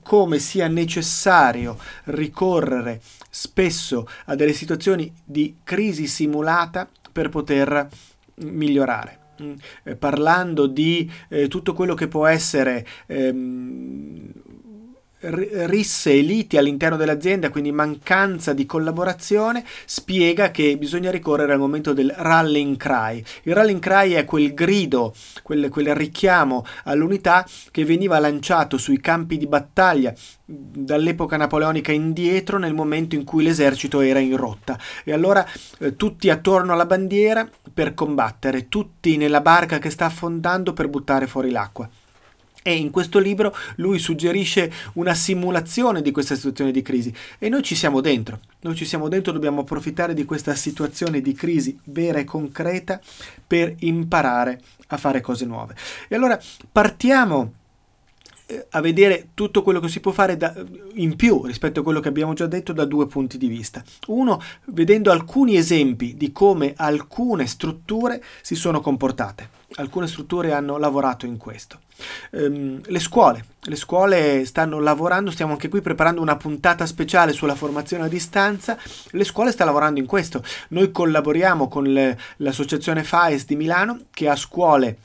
come 0.03 0.39
sia 0.39 0.69
necessario 0.69 1.79
ricorrere 2.05 3.01
spesso 3.31 4.09
a 4.27 4.35
delle 4.35 4.53
situazioni 4.53 5.13
di 5.25 5.57
crisi 5.63 6.07
simulata 6.07 6.89
per 7.11 7.29
poter 7.29 7.89
migliorare. 8.37 9.19
Mm, 9.43 9.55
eh, 9.85 9.97
parlando 9.97 10.67
di 10.67 11.11
eh, 11.29 11.49
tutto 11.49 11.73
quello 11.73 11.95
che 11.95 12.07
può 12.07 12.27
essere 12.27 12.87
ehm, 13.07 14.31
risse 15.23 16.13
e 16.13 16.21
liti 16.21 16.57
all'interno 16.57 16.97
dell'azienda, 16.97 17.51
quindi 17.51 17.73
mancanza 17.73 18.53
di 18.53 18.67
collaborazione, 18.67 19.65
spiega 19.85 20.51
che 20.51 20.77
bisogna 20.77 21.11
ricorrere 21.11 21.53
al 21.53 21.59
momento 21.59 21.93
del 21.93 22.13
rallying 22.17 22.77
cry. 22.77 23.23
Il 23.43 23.55
rallying 23.55 23.81
cry 23.81 24.13
è 24.13 24.25
quel 24.25 24.55
grido, 24.55 25.15
quel, 25.43 25.69
quel 25.69 25.95
richiamo 25.95 26.65
all'unità 26.85 27.47
che 27.71 27.85
veniva 27.85 28.19
lanciato 28.19 28.79
sui 28.79 29.01
campi 29.01 29.37
di 29.37 29.47
battaglia 29.47 30.13
dall'epoca 30.45 31.37
napoleonica 31.37 31.93
indietro 31.93 32.59
nel 32.59 32.75
momento 32.75 33.15
in 33.15 33.25
cui 33.25 33.43
l'esercito 33.43 34.01
era 34.01 34.19
in 34.19 34.37
rotta 34.37 34.79
e 35.05 35.13
allora 35.13 35.47
eh, 35.79 35.97
tutti 35.97 36.29
attorno 36.29 36.73
alla 36.73 36.85
bandiera 36.85 37.49
per 37.73 37.95
combattere, 37.95 38.69
tutti 38.69 39.17
nella 39.17 39.41
barca 39.41 39.79
che 39.79 39.91
sta 39.91 40.07
affondando 40.07 40.73
per 40.73 40.89
buttare 40.89 41.27
fuori 41.27 41.51
l'acqua. 41.51 41.89
E 42.63 42.77
in 42.77 42.91
questo 42.91 43.19
libro 43.19 43.55
lui 43.77 43.99
suggerisce 43.99 44.73
una 44.95 45.15
simulazione 45.15 46.01
di 46.01 46.13
questa 46.13 46.37
situazione 46.37 46.71
di 46.71 46.81
crisi 46.81 47.13
e 47.39 47.49
noi 47.49 47.63
ci 47.63 47.75
siamo 47.75 48.01
dentro, 48.01 48.41
noi 48.61 48.77
ci 48.77 48.85
siamo 48.85 49.09
dentro, 49.09 49.33
dobbiamo 49.33 49.63
approfittare 49.63 50.15
di 50.15 50.25
questa 50.25 50.55
situazione 50.55 51.21
di 51.21 51.33
crisi 51.33 51.77
vera 51.85 52.21
e 52.21 52.25
concreta 52.25 53.01
per 53.45 53.75
imparare 53.81 54.61
a 54.89 54.97
fare 54.97 55.21
cose 55.21 55.45
nuove. 55.45 55.75
E 56.09 56.15
allora 56.15 56.41
partiamo 56.71 57.55
eh, 58.47 58.67
a 58.71 58.81
vedere 58.81 59.31
tutto 59.35 59.63
quello 59.63 59.81
che 59.81 59.89
si 59.89 60.01
può 60.01 60.13
fare 60.13 60.37
da, 60.37 60.55
in 60.95 61.17
più 61.17 61.45
rispetto 61.45 61.81
a 61.81 61.83
quello 61.83 62.01
che 62.01 62.09
abbiamo 62.09 62.35
già 62.35 62.47
detto 62.47 62.73
da 62.73 62.85
due 62.85 63.07
punti 63.07 63.39
di 63.39 63.49
vista. 63.49 63.83
Uno, 64.09 64.41
vedendo 64.67 65.11
alcuni 65.11 65.57
esempi 65.57 66.17
di 66.17 66.33
come 66.33 66.75
alcune 66.77 67.47
strutture 67.47 68.23
si 68.43 68.55
sono 68.55 68.81
comportate. 68.81 69.61
Alcune 69.77 70.07
strutture 70.07 70.53
hanno 70.53 70.77
lavorato 70.77 71.25
in 71.25 71.39
questo. 71.39 71.81
Um, 72.33 72.81
le 72.85 72.99
scuole. 72.99 73.45
Le 73.65 73.77
scuole 73.77 74.45
stanno 74.45 74.81
lavorando, 74.81 75.31
stiamo 75.31 75.53
anche 75.53 75.69
qui 75.69 75.81
preparando 75.81 76.21
una 76.21 76.37
puntata 76.37 76.85
speciale 76.87 77.33
sulla 77.33 77.55
formazione 77.55 78.05
a 78.05 78.09
distanza. 78.09 78.77
Le 79.11 79.25
scuole 79.25 79.53
stanno 79.53 79.71
lavorando 79.71 80.01
in 80.01 80.07
questo. 80.07 80.43
Noi 80.69 80.91
collaboriamo 80.91 81.69
con 81.69 81.85
le, 81.85 82.19
l'associazione 82.39 83.05
FAES 83.05 83.47
di 83.47 83.57
Milano 83.57 84.01
che 84.11 84.29
ha 84.29 84.37
scuole 84.37 84.97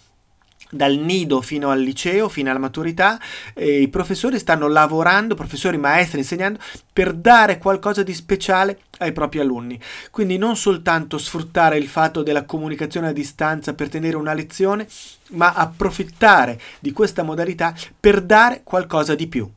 dal 0.69 0.95
nido 0.95 1.41
fino 1.41 1.69
al 1.69 1.79
liceo, 1.79 2.29
fino 2.29 2.50
alla 2.50 2.59
maturità, 2.59 3.19
e 3.53 3.81
i 3.81 3.88
professori 3.88 4.39
stanno 4.39 4.67
lavorando, 4.67 5.36
professori, 5.36 5.77
maestri, 5.77 6.19
insegnando, 6.19 6.59
per 6.91 7.13
dare 7.13 7.57
qualcosa 7.57 8.03
di 8.03 8.13
speciale 8.13 8.79
ai 9.00 9.12
propri 9.12 9.39
alunni. 9.39 9.79
Quindi 10.12 10.38
non 10.38 10.55
soltanto 10.55 11.17
sfruttare 11.17 11.77
il 11.77 11.88
fatto 11.88 12.24
della 12.24 12.45
comunicazione 12.45 13.07
a 13.07 13.13
distanza 13.13 13.74
per 13.74 13.89
tenere 13.89 14.17
una 14.17 14.33
lezione, 14.33 14.88
ma 15.29 15.53
approfittare 15.53 16.59
di 16.79 16.91
questa 16.91 17.24
modalità 17.24 17.74
per 18.00 18.21
dare 18.21 18.62
qualcosa 18.63 19.15
di 19.15 19.27
più. 19.27 19.50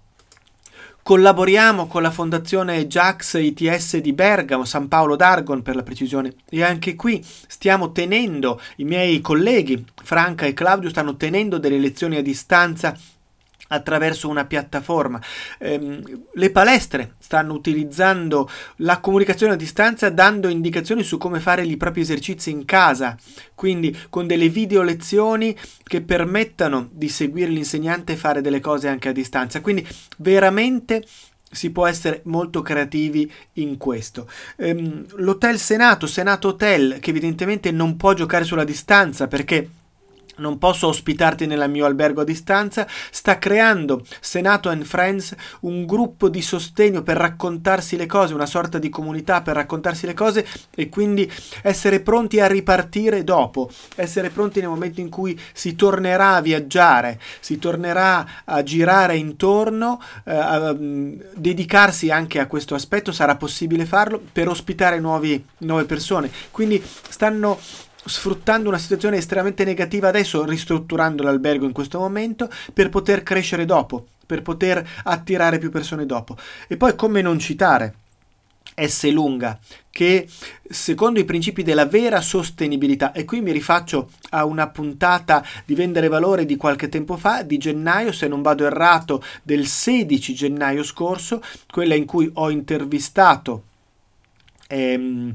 Collaboriamo 1.10 1.88
con 1.88 2.02
la 2.02 2.12
fondazione 2.12 2.86
JAX 2.86 3.34
ITS 3.34 3.96
di 3.96 4.12
Bergamo, 4.12 4.64
San 4.64 4.86
Paolo 4.86 5.16
d'Argon 5.16 5.60
per 5.60 5.74
la 5.74 5.82
precisione, 5.82 6.34
e 6.48 6.62
anche 6.62 6.94
qui 6.94 7.20
stiamo 7.48 7.90
tenendo, 7.90 8.60
i 8.76 8.84
miei 8.84 9.20
colleghi 9.20 9.84
Franca 10.04 10.46
e 10.46 10.52
Claudio 10.52 10.88
stanno 10.88 11.16
tenendo 11.16 11.58
delle 11.58 11.78
lezioni 11.80 12.14
a 12.14 12.22
distanza 12.22 12.96
attraverso 13.70 14.28
una 14.28 14.44
piattaforma. 14.44 15.20
Eh, 15.58 16.02
le 16.32 16.50
palestre 16.50 17.14
stanno 17.18 17.54
utilizzando 17.54 18.48
la 18.76 19.00
comunicazione 19.00 19.54
a 19.54 19.56
distanza 19.56 20.10
dando 20.10 20.48
indicazioni 20.48 21.02
su 21.02 21.18
come 21.18 21.40
fare 21.40 21.64
i 21.64 21.76
propri 21.76 22.00
esercizi 22.02 22.50
in 22.50 22.64
casa, 22.64 23.16
quindi 23.54 23.96
con 24.08 24.26
delle 24.26 24.48
video 24.48 24.82
lezioni 24.82 25.56
che 25.82 26.00
permettano 26.00 26.88
di 26.92 27.08
seguire 27.08 27.50
l'insegnante 27.50 28.12
e 28.12 28.16
fare 28.16 28.40
delle 28.40 28.60
cose 28.60 28.88
anche 28.88 29.08
a 29.08 29.12
distanza. 29.12 29.60
Quindi 29.60 29.86
veramente 30.18 31.04
si 31.50 31.70
può 31.70 31.86
essere 31.86 32.20
molto 32.24 32.62
creativi 32.62 33.30
in 33.54 33.76
questo. 33.76 34.28
Ehm, 34.56 35.04
l'Hotel 35.16 35.58
Senato, 35.58 36.06
Senato 36.06 36.48
Hotel, 36.48 36.98
che 37.00 37.10
evidentemente 37.10 37.72
non 37.72 37.96
può 37.96 38.12
giocare 38.14 38.44
sulla 38.44 38.64
distanza 38.64 39.26
perché 39.26 39.68
non 40.40 40.58
posso 40.58 40.88
ospitarti 40.88 41.46
nel 41.46 41.70
mio 41.70 41.86
albergo 41.86 42.22
a 42.22 42.24
distanza, 42.24 42.86
sta 43.10 43.38
creando 43.38 44.04
Senato 44.20 44.68
and 44.68 44.84
Friends 44.84 45.34
un 45.60 45.86
gruppo 45.86 46.28
di 46.28 46.42
sostegno 46.42 47.02
per 47.02 47.16
raccontarsi 47.16 47.96
le 47.96 48.06
cose, 48.06 48.34
una 48.34 48.46
sorta 48.46 48.78
di 48.78 48.88
comunità 48.88 49.42
per 49.42 49.54
raccontarsi 49.54 50.06
le 50.06 50.14
cose 50.14 50.46
e 50.74 50.88
quindi 50.88 51.30
essere 51.62 52.00
pronti 52.00 52.40
a 52.40 52.46
ripartire 52.46 53.22
dopo, 53.22 53.70
essere 53.94 54.30
pronti 54.30 54.60
nel 54.60 54.68
momento 54.68 55.00
in 55.00 55.08
cui 55.08 55.38
si 55.52 55.76
tornerà 55.76 56.34
a 56.36 56.40
viaggiare, 56.40 57.20
si 57.40 57.58
tornerà 57.58 58.26
a 58.44 58.62
girare 58.62 59.16
intorno, 59.16 60.00
eh, 60.24 60.34
a 60.34 60.70
um, 60.70 61.16
dedicarsi 61.34 62.10
anche 62.10 62.38
a 62.40 62.46
questo 62.46 62.74
aspetto, 62.74 63.12
sarà 63.12 63.36
possibile 63.36 63.84
farlo 63.84 64.20
per 64.32 64.48
ospitare 64.48 64.98
nuovi, 64.98 65.44
nuove 65.58 65.84
persone. 65.84 66.30
Quindi 66.50 66.82
stanno 67.08 67.58
sfruttando 68.04 68.68
una 68.68 68.78
situazione 68.78 69.16
estremamente 69.16 69.64
negativa 69.64 70.08
adesso, 70.08 70.44
ristrutturando 70.44 71.22
l'albergo 71.22 71.66
in 71.66 71.72
questo 71.72 71.98
momento, 71.98 72.48
per 72.72 72.88
poter 72.88 73.22
crescere 73.22 73.64
dopo, 73.64 74.06
per 74.26 74.42
poter 74.42 74.86
attirare 75.04 75.58
più 75.58 75.70
persone 75.70 76.06
dopo. 76.06 76.36
E 76.68 76.76
poi 76.76 76.94
come 76.94 77.22
non 77.22 77.38
citare 77.38 77.94
S 78.74 79.10
lunga 79.10 79.58
che 79.90 80.28
secondo 80.68 81.18
i 81.18 81.24
principi 81.24 81.62
della 81.62 81.86
vera 81.86 82.20
sostenibilità 82.20 83.12
e 83.12 83.24
qui 83.24 83.40
mi 83.40 83.52
rifaccio 83.52 84.10
a 84.30 84.44
una 84.44 84.68
puntata 84.68 85.44
di 85.64 85.74
vendere 85.74 86.08
valore 86.08 86.46
di 86.46 86.56
qualche 86.56 86.88
tempo 86.88 87.16
fa 87.16 87.42
di 87.42 87.58
gennaio 87.58 88.12
se 88.12 88.28
non 88.28 88.40
vado 88.40 88.64
errato 88.64 89.22
del 89.42 89.66
16 89.66 90.34
gennaio 90.34 90.84
scorso 90.84 91.42
quella 91.70 91.94
in 91.94 92.06
cui 92.06 92.30
ho 92.34 92.50
intervistato 92.50 93.64
ehm, 94.70 95.34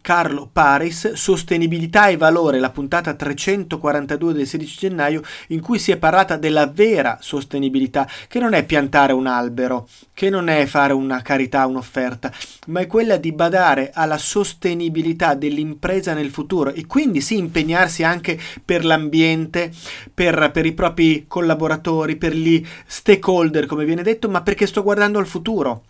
Carlo 0.00 0.48
Paris, 0.50 1.12
Sostenibilità 1.12 2.08
e 2.08 2.16
valore, 2.16 2.58
la 2.58 2.70
puntata 2.70 3.14
342 3.14 4.32
del 4.32 4.46
16 4.46 4.78
gennaio, 4.78 5.22
in 5.48 5.60
cui 5.60 5.78
si 5.78 5.92
è 5.92 5.96
parlata 5.96 6.36
della 6.36 6.66
vera 6.66 7.18
sostenibilità, 7.20 8.08
che 8.26 8.40
non 8.40 8.54
è 8.54 8.64
piantare 8.64 9.12
un 9.12 9.26
albero, 9.26 9.88
che 10.12 10.30
non 10.30 10.48
è 10.48 10.66
fare 10.66 10.92
una 10.92 11.22
carità, 11.22 11.66
un'offerta, 11.66 12.32
ma 12.68 12.80
è 12.80 12.86
quella 12.86 13.16
di 13.16 13.32
badare 13.32 13.90
alla 13.92 14.18
sostenibilità 14.18 15.34
dell'impresa 15.34 16.14
nel 16.14 16.30
futuro 16.30 16.72
e 16.72 16.86
quindi 16.86 17.20
sì 17.20 17.36
impegnarsi 17.36 18.02
anche 18.02 18.38
per 18.64 18.84
l'ambiente, 18.84 19.70
per, 20.12 20.50
per 20.52 20.66
i 20.66 20.72
propri 20.72 21.26
collaboratori, 21.28 22.16
per 22.16 22.34
gli 22.34 22.64
stakeholder, 22.86 23.66
come 23.66 23.84
viene 23.84 24.02
detto, 24.02 24.28
ma 24.28 24.42
perché 24.42 24.66
sto 24.66 24.82
guardando 24.82 25.18
al 25.18 25.26
futuro 25.26 25.84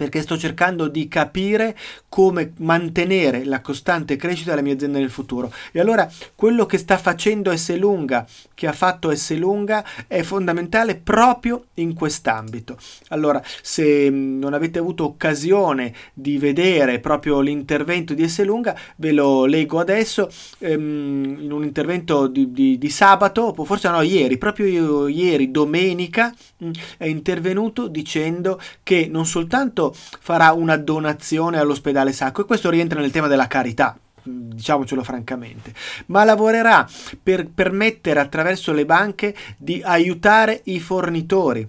perché 0.00 0.22
sto 0.22 0.38
cercando 0.38 0.88
di 0.88 1.08
capire 1.08 1.76
come 2.08 2.54
mantenere 2.60 3.44
la 3.44 3.60
costante 3.60 4.16
crescita 4.16 4.48
della 4.48 4.62
mia 4.62 4.72
azienda 4.72 4.98
nel 4.98 5.10
futuro. 5.10 5.52
E 5.72 5.78
allora 5.78 6.10
quello 6.34 6.64
che 6.64 6.78
sta 6.78 6.96
facendo 6.96 7.54
S 7.54 7.76
Lunga, 7.76 8.26
che 8.54 8.66
ha 8.66 8.72
fatto 8.72 9.14
S 9.14 9.36
Lunga, 9.36 9.84
è 10.06 10.22
fondamentale 10.22 10.96
proprio 10.96 11.66
in 11.74 11.92
quest'ambito. 11.92 12.78
Allora, 13.08 13.42
se 13.60 14.08
non 14.08 14.54
avete 14.54 14.78
avuto 14.78 15.04
occasione 15.04 15.92
di 16.14 16.38
vedere 16.38 16.98
proprio 16.98 17.40
l'intervento 17.40 18.14
di 18.14 18.26
S 18.26 18.42
Lunga, 18.42 18.74
ve 18.96 19.12
lo 19.12 19.44
leggo 19.44 19.80
adesso 19.80 20.30
ehm, 20.60 21.36
in 21.40 21.52
un 21.52 21.62
intervento 21.62 22.26
di, 22.26 22.52
di, 22.52 22.78
di 22.78 22.88
sabato, 22.88 23.52
forse 23.66 23.90
no, 23.90 24.00
ieri, 24.00 24.38
proprio 24.38 25.08
ieri, 25.08 25.50
domenica, 25.50 26.34
mh, 26.56 26.70
è 26.96 27.04
intervenuto 27.04 27.86
dicendo 27.86 28.58
che 28.82 29.06
non 29.10 29.26
soltanto 29.26 29.88
farà 29.94 30.52
una 30.52 30.76
donazione 30.76 31.58
all'ospedale 31.58 32.12
Sacco 32.12 32.42
e 32.42 32.44
questo 32.44 32.70
rientra 32.70 33.00
nel 33.00 33.10
tema 33.10 33.26
della 33.26 33.46
carità 33.46 33.98
diciamocelo 34.22 35.02
francamente, 35.02 35.72
ma 36.06 36.24
lavorerà 36.24 36.86
per 37.22 37.48
permettere 37.48 38.20
attraverso 38.20 38.72
le 38.72 38.84
banche 38.84 39.34
di 39.56 39.80
aiutare 39.82 40.60
i 40.64 40.78
fornitori 40.78 41.66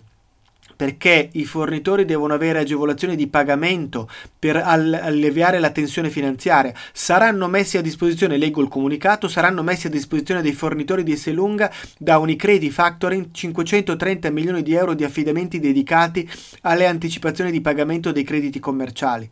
perché 0.82 1.30
i 1.34 1.46
fornitori 1.46 2.06
devono 2.06 2.34
avere 2.34 2.58
agevolazioni 2.58 3.16
di 3.16 3.28
pagamento 3.28 4.10
per 4.40 4.56
alleviare 4.56 5.60
la 5.60 5.70
tensione 5.70 6.10
finanziaria. 6.10 6.74
Saranno 6.92 7.48
messi 7.48 7.78
a 7.78 7.84
disposizione, 7.84 8.36
leggo 8.36 8.64
il 8.64 8.68
comunicato, 8.68 9.28
saranno 9.28 9.62
messi 9.62 9.86
a 9.86 9.92
disposizione 9.92 10.42
dei 10.42 10.54
fornitori 10.54 11.04
di 11.04 11.12
Esselunga 11.12 11.72
da 12.00 12.18
Unicredit 12.18 12.72
Factoring 12.72 13.28
530 13.32 14.32
milioni 14.32 14.64
di 14.64 14.74
euro 14.74 14.96
di 14.96 15.04
affidamenti 15.04 15.60
dedicati 15.60 16.28
alle 16.62 16.88
anticipazioni 16.88 17.52
di 17.52 17.62
pagamento 17.62 18.12
dei 18.12 18.24
crediti 18.24 18.58
commerciali. 18.58 19.30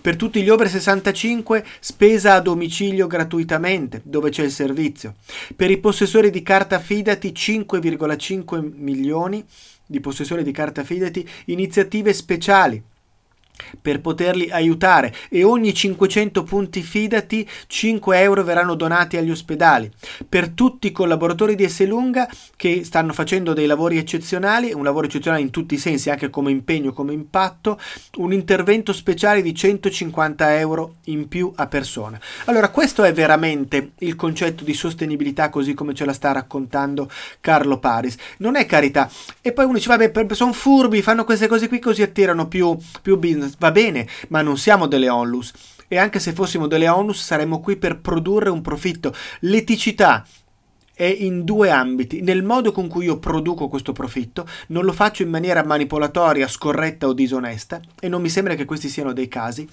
Per 0.00 0.14
tutti 0.14 0.40
gli 0.40 0.50
over 0.50 0.68
65 0.68 1.64
spesa 1.80 2.34
a 2.34 2.40
domicilio 2.40 3.08
gratuitamente, 3.08 4.02
dove 4.04 4.30
c'è 4.30 4.44
il 4.44 4.52
servizio. 4.52 5.14
Per 5.56 5.68
i 5.68 5.78
possessori 5.78 6.30
di 6.30 6.44
carta 6.44 6.78
fidati 6.78 7.32
5,5 7.32 8.70
milioni 8.76 9.44
di 9.92 10.00
possessore 10.00 10.42
di 10.42 10.50
carta 10.50 10.82
fidati 10.82 11.24
iniziative 11.44 12.12
speciali 12.12 12.82
per 13.80 14.00
poterli 14.00 14.50
aiutare 14.50 15.14
e 15.28 15.44
ogni 15.44 15.74
500 15.74 16.42
punti 16.42 16.82
fidati 16.82 17.48
5 17.66 18.20
euro 18.20 18.44
verranno 18.44 18.74
donati 18.74 19.16
agli 19.16 19.30
ospedali. 19.30 19.90
Per 20.28 20.50
tutti 20.50 20.88
i 20.88 20.92
collaboratori 20.92 21.54
di 21.54 21.64
Esselunga 21.64 22.28
che 22.56 22.84
stanno 22.84 23.12
facendo 23.12 23.52
dei 23.52 23.66
lavori 23.66 23.98
eccezionali, 23.98 24.72
un 24.72 24.84
lavoro 24.84 25.06
eccezionale 25.06 25.42
in 25.42 25.50
tutti 25.50 25.74
i 25.74 25.78
sensi, 25.78 26.10
anche 26.10 26.30
come 26.30 26.50
impegno, 26.50 26.92
come 26.92 27.12
impatto, 27.12 27.78
un 28.16 28.32
intervento 28.32 28.92
speciale 28.92 29.42
di 29.42 29.54
150 29.54 30.58
euro 30.58 30.96
in 31.04 31.28
più 31.28 31.52
a 31.56 31.66
persona. 31.66 32.20
Allora 32.46 32.70
questo 32.70 33.04
è 33.04 33.12
veramente 33.12 33.92
il 33.98 34.16
concetto 34.16 34.64
di 34.64 34.74
sostenibilità 34.74 35.50
così 35.50 35.74
come 35.74 35.94
ce 35.94 36.04
la 36.04 36.12
sta 36.12 36.32
raccontando 36.32 37.10
Carlo 37.40 37.78
Paris. 37.78 38.16
Non 38.38 38.56
è 38.56 38.66
carità. 38.66 39.10
E 39.40 39.52
poi 39.52 39.64
uno 39.64 39.74
dice, 39.74 39.88
vabbè, 39.88 40.34
sono 40.34 40.52
furbi, 40.52 41.02
fanno 41.02 41.24
queste 41.24 41.46
cose 41.46 41.68
qui 41.68 41.78
così 41.78 42.02
attirano 42.02 42.46
più, 42.48 42.76
più 43.00 43.18
business 43.18 43.41
va 43.58 43.70
bene, 43.70 44.08
ma 44.28 44.42
non 44.42 44.56
siamo 44.56 44.86
delle 44.86 45.08
onlus. 45.08 45.52
E 45.88 45.98
anche 45.98 46.18
se 46.18 46.32
fossimo 46.32 46.66
delle 46.66 46.88
onlus 46.88 47.22
saremmo 47.22 47.60
qui 47.60 47.76
per 47.76 48.00
produrre 48.00 48.48
un 48.48 48.62
profitto. 48.62 49.14
L'eticità 49.40 50.26
è 50.94 51.04
in 51.04 51.44
due 51.44 51.70
ambiti. 51.70 52.20
Nel 52.20 52.42
modo 52.42 52.72
con 52.72 52.88
cui 52.88 53.06
io 53.06 53.18
produco 53.18 53.68
questo 53.68 53.92
profitto, 53.92 54.46
non 54.68 54.84
lo 54.84 54.92
faccio 54.92 55.22
in 55.22 55.30
maniera 55.30 55.64
manipolatoria, 55.64 56.46
scorretta 56.46 57.06
o 57.06 57.12
disonesta, 57.12 57.80
e 58.00 58.08
non 58.08 58.22
mi 58.22 58.28
sembra 58.28 58.54
che 58.54 58.64
questi 58.64 58.88
siano 58.88 59.12
dei 59.12 59.28
casi. 59.28 59.68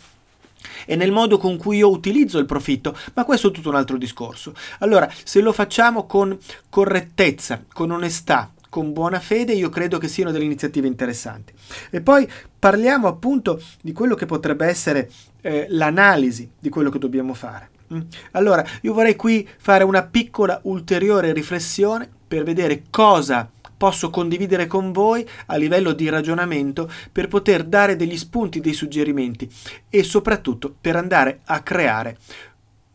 E 0.86 0.96
nel 0.96 1.12
modo 1.12 1.38
con 1.38 1.58
cui 1.58 1.78
io 1.78 1.90
utilizzo 1.90 2.38
il 2.38 2.46
profitto, 2.46 2.98
ma 3.14 3.24
questo 3.24 3.50
è 3.50 3.52
tutto 3.52 3.70
un 3.70 3.76
altro 3.76 3.98
discorso. 3.98 4.54
Allora, 4.80 5.10
se 5.24 5.40
lo 5.40 5.54
facciamo 5.54 6.06
con 6.06 6.38
correttezza, 6.70 7.64
con 7.72 7.92
onestà, 7.92 8.52
con 8.70 8.94
buona 8.94 9.20
fede, 9.20 9.54
io 9.54 9.70
credo 9.70 9.98
che 9.98 10.08
siano 10.08 10.32
delle 10.32 10.46
iniziative 10.46 10.88
interessanti. 10.88 11.54
E 11.90 12.02
poi 12.02 12.30
parliamo 12.58 13.08
appunto 13.08 13.62
di 13.82 13.92
quello 13.92 14.16
che 14.16 14.26
potrebbe 14.26 14.68
essere 14.68 15.10
eh, 15.42 15.66
l'analisi 15.70 16.50
di 16.60 16.70
quello 16.70 16.90
che 16.90 17.00
dobbiamo 17.00 17.34
fare. 17.34 17.70
Mm. 17.94 18.02
Allora, 18.32 18.64
io 18.82 18.94
vorrei 18.94 19.16
qui 19.16 19.48
fare 19.58 19.84
una 19.84 20.04
piccola 20.04 20.60
ulteriore 20.64 21.34
riflessione 21.34 22.08
per 22.28 22.44
vedere 22.44 22.84
cosa 22.90 23.50
posso 23.80 24.10
condividere 24.10 24.68
con 24.68 24.92
voi 24.92 25.26
a 25.46 25.56
livello 25.56 25.94
di 25.94 26.10
ragionamento 26.10 26.92
per 27.14 27.30
poter 27.30 27.64
dare 27.64 27.96
degli 27.96 28.18
spunti, 28.18 28.60
dei 28.60 28.74
suggerimenti 28.74 29.50
e 29.90 30.04
soprattutto 30.04 30.76
per 30.82 30.98
andare 30.98 31.40
a 31.46 31.62
creare 31.62 32.18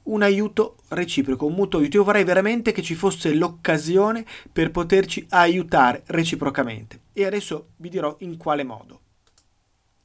un 0.05 0.23
aiuto 0.23 0.77
reciproco, 0.89 1.47
un 1.47 1.55
mutuo 1.55 1.79
aiuto. 1.79 1.97
Io 1.99 2.05
vorrei 2.05 2.25
veramente 2.25 2.73
che 2.73 2.83
ci 2.83 2.95
fosse 2.95 3.35
l'occasione 3.35 4.25
per 4.53 4.71
poterci 4.71 5.27
aiutare 5.31 6.03
reciprocamente. 6.07 7.01
E 7.13 7.25
adesso 7.25 7.69
vi 7.77 7.89
dirò 7.89 8.17
in 8.21 8.37
quale 8.37 8.65
modo. 8.65 9.01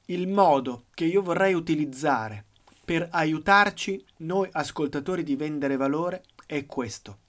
Il 0.06 0.28
modo 0.28 0.86
che 0.94 1.06
io 1.06 1.22
vorrei 1.22 1.54
utilizzare 1.54 2.46
per 2.84 3.08
aiutarci, 3.12 4.04
noi 4.18 4.50
ascoltatori, 4.52 5.24
di 5.24 5.36
vendere 5.36 5.78
valore 5.78 6.24
è 6.46 6.66
questo. 6.66 7.20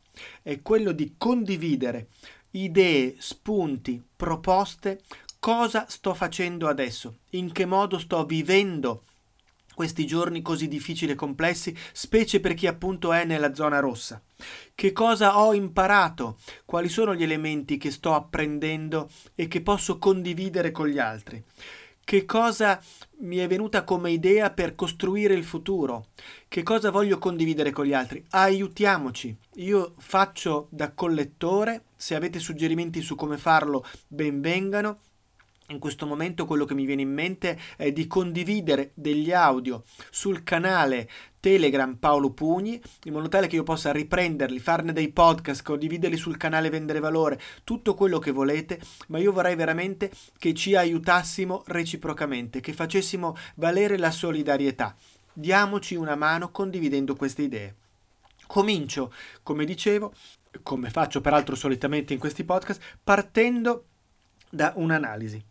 È 0.42 0.60
quello 0.62 0.92
di 0.92 1.14
condividere 1.18 2.08
idee, 2.52 3.16
spunti, 3.18 4.02
proposte, 4.16 5.02
cosa 5.38 5.86
sto 5.88 6.14
facendo 6.14 6.68
adesso, 6.68 7.18
in 7.30 7.52
che 7.52 7.66
modo 7.66 7.98
sto 7.98 8.24
vivendo 8.24 9.04
questi 9.74 10.06
giorni 10.06 10.42
così 10.42 10.68
difficili 10.68 11.12
e 11.12 11.16
complessi, 11.16 11.76
specie 11.92 12.40
per 12.40 12.54
chi 12.54 12.66
appunto 12.66 13.12
è 13.12 13.24
nella 13.24 13.54
zona 13.54 13.78
rossa. 13.78 14.22
Che 14.74 14.92
cosa 14.92 15.38
ho 15.38 15.54
imparato? 15.54 16.38
Quali 16.64 16.88
sono 16.88 17.14
gli 17.14 17.22
elementi 17.22 17.78
che 17.78 17.90
sto 17.90 18.14
apprendendo 18.14 19.10
e 19.34 19.48
che 19.48 19.60
posso 19.60 19.98
condividere 19.98 20.70
con 20.70 20.86
gli 20.88 20.98
altri? 20.98 21.42
Che 22.02 22.24
cosa 22.24 22.82
mi 23.18 23.36
è 23.36 23.46
venuta 23.46 23.84
come 23.84 24.10
idea 24.10 24.50
per 24.50 24.74
costruire 24.74 25.34
il 25.34 25.44
futuro? 25.44 26.06
Che 26.48 26.62
cosa 26.64 26.90
voglio 26.90 27.18
condividere 27.18 27.70
con 27.70 27.84
gli 27.84 27.94
altri? 27.94 28.24
Aiutiamoci. 28.30 29.36
Io 29.56 29.94
faccio 29.98 30.66
da 30.70 30.90
collettore, 30.90 31.84
se 31.94 32.16
avete 32.16 32.40
suggerimenti 32.40 33.00
su 33.00 33.14
come 33.14 33.38
farlo, 33.38 33.86
ben 34.08 34.40
vengano 34.40 34.98
in 35.70 35.78
questo 35.78 36.06
momento 36.06 36.46
quello 36.46 36.64
che 36.64 36.74
mi 36.74 36.84
viene 36.84 37.02
in 37.02 37.12
mente 37.12 37.58
è 37.76 37.92
di 37.92 38.06
condividere 38.06 38.90
degli 38.94 39.32
audio 39.32 39.84
sul 40.10 40.42
canale 40.42 41.08
Telegram 41.38 41.94
Paolo 41.94 42.32
Pugni, 42.32 42.80
in 43.04 43.12
modo 43.12 43.28
tale 43.28 43.46
che 43.46 43.56
io 43.56 43.62
possa 43.62 43.92
riprenderli, 43.92 44.58
farne 44.58 44.92
dei 44.92 45.10
podcast, 45.10 45.62
condividerli 45.62 46.16
sul 46.16 46.36
canale 46.36 46.70
Vendere 46.70 47.00
Valore, 47.00 47.40
tutto 47.64 47.94
quello 47.94 48.18
che 48.18 48.30
volete, 48.30 48.80
ma 49.08 49.18
io 49.18 49.32
vorrei 49.32 49.54
veramente 49.54 50.10
che 50.38 50.52
ci 50.54 50.74
aiutassimo 50.74 51.62
reciprocamente, 51.66 52.60
che 52.60 52.72
facessimo 52.72 53.36
valere 53.54 53.96
la 53.96 54.10
solidarietà. 54.10 54.94
Diamoci 55.32 55.94
una 55.94 56.16
mano 56.16 56.50
condividendo 56.50 57.14
queste 57.14 57.42
idee. 57.42 57.74
Comincio, 58.46 59.12
come 59.42 59.64
dicevo, 59.64 60.12
come 60.62 60.90
faccio 60.90 61.20
peraltro 61.20 61.54
solitamente 61.54 62.12
in 62.12 62.18
questi 62.18 62.44
podcast, 62.44 62.98
partendo 63.02 63.84
da 64.50 64.72
un'analisi 64.74 65.49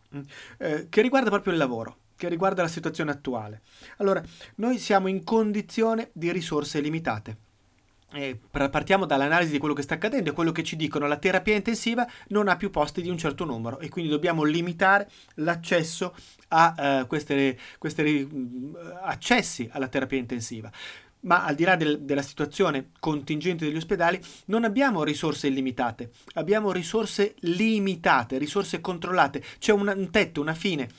eh, 0.57 0.87
che 0.89 1.01
riguarda 1.01 1.29
proprio 1.29 1.53
il 1.53 1.59
lavoro, 1.59 1.97
che 2.15 2.29
riguarda 2.29 2.61
la 2.61 2.67
situazione 2.67 3.11
attuale. 3.11 3.61
Allora, 3.97 4.23
noi 4.55 4.77
siamo 4.77 5.07
in 5.07 5.23
condizione 5.23 6.09
di 6.13 6.31
risorse 6.31 6.79
limitate. 6.79 7.37
E 8.11 8.39
partiamo 8.49 9.05
dall'analisi 9.05 9.51
di 9.51 9.59
quello 9.59 9.75
che 9.75 9.83
sta 9.83 9.93
accadendo 9.93 10.31
e 10.31 10.33
quello 10.33 10.51
che 10.51 10.63
ci 10.63 10.75
dicono 10.75 11.05
la 11.05 11.17
terapia 11.17 11.53
intensiva 11.55 12.07
non 12.29 12.47
ha 12.47 12.55
più 12.55 12.71
posti 12.71 13.03
di 13.03 13.09
un 13.09 13.19
certo 13.19 13.45
numero 13.45 13.77
e 13.77 13.89
quindi 13.89 14.09
dobbiamo 14.09 14.41
limitare 14.41 15.07
l'accesso 15.35 16.15
a 16.47 17.01
uh, 17.03 17.05
questi 17.05 17.55
uh, 17.79 18.29
accessi 19.03 19.69
alla 19.71 19.87
terapia 19.87 20.17
intensiva 20.17 20.71
ma 21.21 21.43
al 21.43 21.55
di 21.55 21.63
là 21.63 21.75
del, 21.75 22.01
della 22.01 22.21
situazione 22.21 22.91
contingente 22.99 23.65
degli 23.65 23.75
ospedali, 23.75 24.19
non 24.45 24.63
abbiamo 24.63 25.03
risorse 25.03 25.47
illimitate, 25.47 26.11
abbiamo 26.33 26.71
risorse 26.71 27.35
limitate, 27.39 28.37
risorse 28.37 28.79
controllate, 28.79 29.43
c'è 29.59 29.71
un, 29.71 29.91
un 29.95 30.09
tetto, 30.11 30.41
una 30.41 30.53
fine. 30.53 30.89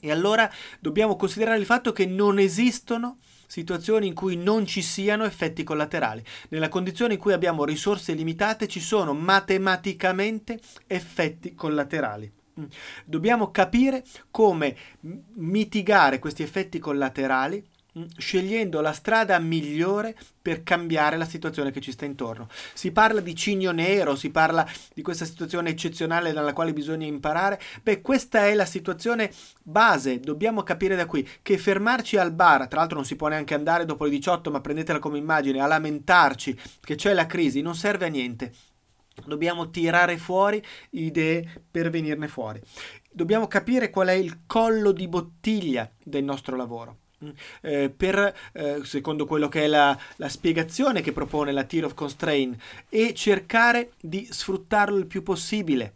E 0.00 0.10
allora 0.10 0.50
dobbiamo 0.78 1.16
considerare 1.16 1.58
il 1.58 1.64
fatto 1.64 1.92
che 1.92 2.06
non 2.06 2.38
esistono 2.38 3.18
situazioni 3.46 4.08
in 4.08 4.14
cui 4.14 4.36
non 4.36 4.66
ci 4.66 4.82
siano 4.82 5.24
effetti 5.24 5.62
collaterali. 5.62 6.22
Nella 6.48 6.68
condizione 6.68 7.14
in 7.14 7.18
cui 7.18 7.32
abbiamo 7.32 7.64
risorse 7.64 8.12
limitate 8.12 8.68
ci 8.68 8.80
sono 8.80 9.14
matematicamente 9.14 10.60
effetti 10.86 11.54
collaterali. 11.54 12.30
Mm. 12.58 12.64
Dobbiamo 13.04 13.50
capire 13.50 14.04
come 14.30 14.76
mitigare 15.34 16.18
questi 16.18 16.42
effetti 16.42 16.78
collaterali 16.78 17.64
scegliendo 18.16 18.80
la 18.80 18.92
strada 18.92 19.38
migliore 19.38 20.16
per 20.40 20.62
cambiare 20.62 21.16
la 21.16 21.24
situazione 21.24 21.70
che 21.70 21.80
ci 21.80 21.92
sta 21.92 22.04
intorno. 22.04 22.48
Si 22.74 22.92
parla 22.92 23.20
di 23.20 23.34
cigno 23.34 23.72
nero, 23.72 24.14
si 24.14 24.30
parla 24.30 24.66
di 24.94 25.02
questa 25.02 25.24
situazione 25.24 25.70
eccezionale 25.70 26.32
dalla 26.32 26.52
quale 26.52 26.72
bisogna 26.72 27.06
imparare. 27.06 27.60
Beh, 27.82 28.02
questa 28.02 28.46
è 28.46 28.54
la 28.54 28.66
situazione 28.66 29.32
base, 29.62 30.20
dobbiamo 30.20 30.62
capire 30.62 30.96
da 30.96 31.06
qui 31.06 31.26
che 31.42 31.58
fermarci 31.58 32.16
al 32.16 32.32
bar, 32.32 32.68
tra 32.68 32.80
l'altro 32.80 32.96
non 32.96 33.06
si 33.06 33.16
può 33.16 33.28
neanche 33.28 33.54
andare 33.54 33.84
dopo 33.84 34.04
le 34.04 34.10
18, 34.10 34.50
ma 34.50 34.60
prendetela 34.60 34.98
come 34.98 35.18
immagine, 35.18 35.60
a 35.60 35.66
lamentarci 35.66 36.58
che 36.80 36.94
c'è 36.94 37.12
la 37.14 37.26
crisi, 37.26 37.62
non 37.62 37.74
serve 37.74 38.06
a 38.06 38.08
niente. 38.08 38.52
Dobbiamo 39.24 39.70
tirare 39.70 40.18
fuori 40.18 40.62
idee 40.90 41.64
per 41.70 41.88
venirne 41.88 42.28
fuori. 42.28 42.60
Dobbiamo 43.10 43.46
capire 43.46 43.88
qual 43.88 44.08
è 44.08 44.12
il 44.12 44.40
collo 44.46 44.92
di 44.92 45.08
bottiglia 45.08 45.90
del 46.02 46.22
nostro 46.22 46.54
lavoro. 46.54 46.98
Mm. 47.24 47.30
Eh, 47.62 47.88
per, 47.88 48.36
eh, 48.52 48.80
secondo 48.84 49.24
quello 49.24 49.48
che 49.48 49.64
è 49.64 49.66
la, 49.66 49.98
la, 50.16 50.28
spiegazione 50.28 51.00
che 51.00 51.12
propone 51.12 51.50
la 51.50 51.64
Tier 51.64 51.86
of 51.86 51.94
Constraint 51.94 52.60
e 52.90 53.14
cercare 53.14 53.92
di 53.98 54.28
sfruttarlo 54.30 54.98
il 54.98 55.06
più 55.06 55.22
possibile 55.22 55.94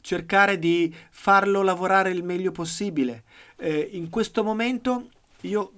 cercare 0.00 0.60
di 0.60 0.94
farlo 1.10 1.62
lavorare 1.62 2.10
il 2.10 2.22
meglio 2.22 2.52
possibile 2.52 3.24
eh, 3.56 3.88
in 3.92 4.10
questo 4.10 4.44
momento 4.44 5.08
io 5.40 5.72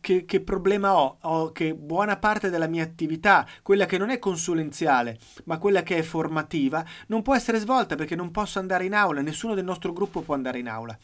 che, 0.00 0.24
che, 0.24 0.40
problema 0.40 0.96
ho? 0.96 1.16
Ho 1.22 1.52
che 1.52 1.74
buona 1.74 2.16
parte 2.16 2.50
della 2.50 2.66
mia 2.66 2.82
attività, 2.82 3.46
quella 3.62 3.86
che 3.86 3.98
non 3.98 4.10
è 4.10 4.18
consulenziale, 4.18 5.18
ma 5.44 5.58
quella 5.58 5.82
che 5.82 5.96
è 5.96 6.02
formativa, 6.02 6.84
non 7.06 7.22
può 7.22 7.34
essere 7.34 7.58
svolta 7.58 7.96
perché 7.96 8.14
non 8.14 8.30
posso 8.30 8.58
andare 8.58 8.84
in 8.84 8.94
aula, 8.94 9.20
nessuno 9.20 9.54
del 9.54 9.64
nostro 9.64 9.92
gruppo 9.92 10.20
può 10.20 10.34
andare 10.34 10.58
in 10.58 10.68
aula. 10.68 10.96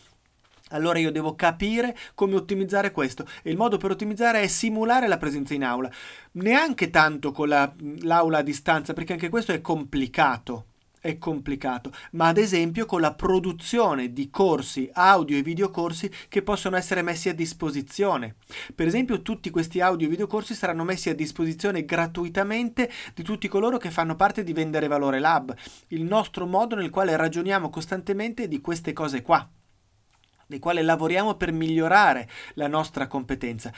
Allora 0.70 0.98
io 0.98 1.12
devo 1.12 1.34
capire 1.34 1.96
come 2.14 2.34
ottimizzare 2.34 2.90
questo. 2.90 3.26
E 3.42 3.50
il 3.50 3.56
modo 3.56 3.76
per 3.76 3.90
ottimizzare 3.90 4.40
è 4.40 4.46
simulare 4.46 5.08
la 5.08 5.18
presenza 5.18 5.54
in 5.54 5.64
aula, 5.64 5.90
neanche 6.32 6.90
tanto 6.90 7.32
con 7.32 7.48
la, 7.48 7.72
l'aula 8.00 8.38
a 8.38 8.42
distanza 8.42 8.92
perché 8.92 9.12
anche 9.12 9.28
questo 9.28 9.52
è 9.52 9.60
complicato 9.60 10.66
è 11.04 11.18
complicato, 11.18 11.92
ma 12.12 12.28
ad 12.28 12.38
esempio 12.38 12.86
con 12.86 13.02
la 13.02 13.12
produzione 13.12 14.14
di 14.14 14.30
corsi 14.30 14.88
audio 14.94 15.36
e 15.36 15.42
videocorsi 15.42 16.10
che 16.30 16.40
possono 16.40 16.76
essere 16.76 17.02
messi 17.02 17.28
a 17.28 17.34
disposizione. 17.34 18.36
Per 18.74 18.86
esempio 18.86 19.20
tutti 19.20 19.50
questi 19.50 19.82
audio 19.82 20.06
e 20.06 20.10
videocorsi 20.10 20.54
saranno 20.54 20.82
messi 20.82 21.10
a 21.10 21.14
disposizione 21.14 21.84
gratuitamente 21.84 22.90
di 23.12 23.22
tutti 23.22 23.48
coloro 23.48 23.76
che 23.76 23.90
fanno 23.90 24.16
parte 24.16 24.42
di 24.42 24.54
Vendere 24.54 24.88
Valore 24.88 25.20
Lab, 25.20 25.54
il 25.88 26.04
nostro 26.04 26.46
modo 26.46 26.74
nel 26.74 26.88
quale 26.88 27.14
ragioniamo 27.16 27.68
costantemente 27.68 28.48
di 28.48 28.62
queste 28.62 28.94
cose 28.94 29.20
qua 29.20 29.46
nel 30.48 30.58
quale 30.58 30.82
lavoriamo 30.82 31.34
per 31.34 31.52
migliorare 31.52 32.28
la 32.54 32.68
nostra 32.68 33.06
competenza, 33.06 33.72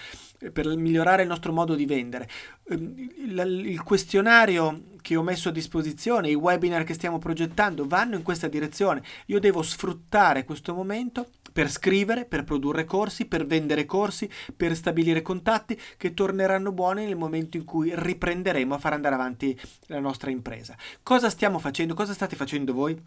per 0.52 0.66
migliorare 0.76 1.22
il 1.22 1.28
nostro 1.28 1.52
modo 1.52 1.74
di 1.74 1.86
vendere. 1.86 2.28
Ehm, 2.68 2.94
il 3.18 3.82
questionario 3.82 4.94
che 5.00 5.14
ho 5.14 5.22
messo 5.22 5.50
a 5.50 5.52
disposizione, 5.52 6.30
i 6.30 6.34
webinar 6.34 6.82
che 6.82 6.94
stiamo 6.94 7.18
progettando 7.18 7.86
vanno 7.86 8.16
in 8.16 8.22
questa 8.22 8.48
direzione. 8.48 9.02
Io 9.26 9.38
devo 9.38 9.62
sfruttare 9.62 10.44
questo 10.44 10.74
momento 10.74 11.28
per 11.52 11.70
scrivere, 11.70 12.24
per 12.24 12.44
produrre 12.44 12.84
corsi, 12.84 13.26
per 13.26 13.46
vendere 13.46 13.86
corsi, 13.86 14.28
per 14.54 14.74
stabilire 14.74 15.22
contatti 15.22 15.80
che 15.96 16.12
torneranno 16.12 16.72
buoni 16.72 17.06
nel 17.06 17.16
momento 17.16 17.56
in 17.56 17.64
cui 17.64 17.92
riprenderemo 17.94 18.74
a 18.74 18.78
far 18.78 18.92
andare 18.92 19.14
avanti 19.14 19.58
la 19.86 20.00
nostra 20.00 20.30
impresa. 20.30 20.76
Cosa 21.02 21.30
stiamo 21.30 21.58
facendo? 21.58 21.94
Cosa 21.94 22.12
state 22.12 22.36
facendo 22.36 22.74
voi? 22.74 23.00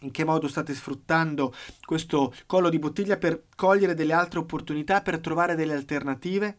In 0.00 0.10
che 0.10 0.24
modo 0.24 0.48
state 0.48 0.74
sfruttando 0.74 1.54
questo 1.84 2.34
collo 2.46 2.68
di 2.68 2.78
bottiglia 2.78 3.16
per 3.16 3.44
cogliere 3.56 3.94
delle 3.94 4.12
altre 4.12 4.38
opportunità, 4.40 5.00
per 5.00 5.18
trovare 5.20 5.54
delle 5.54 5.74
alternative. 5.74 6.56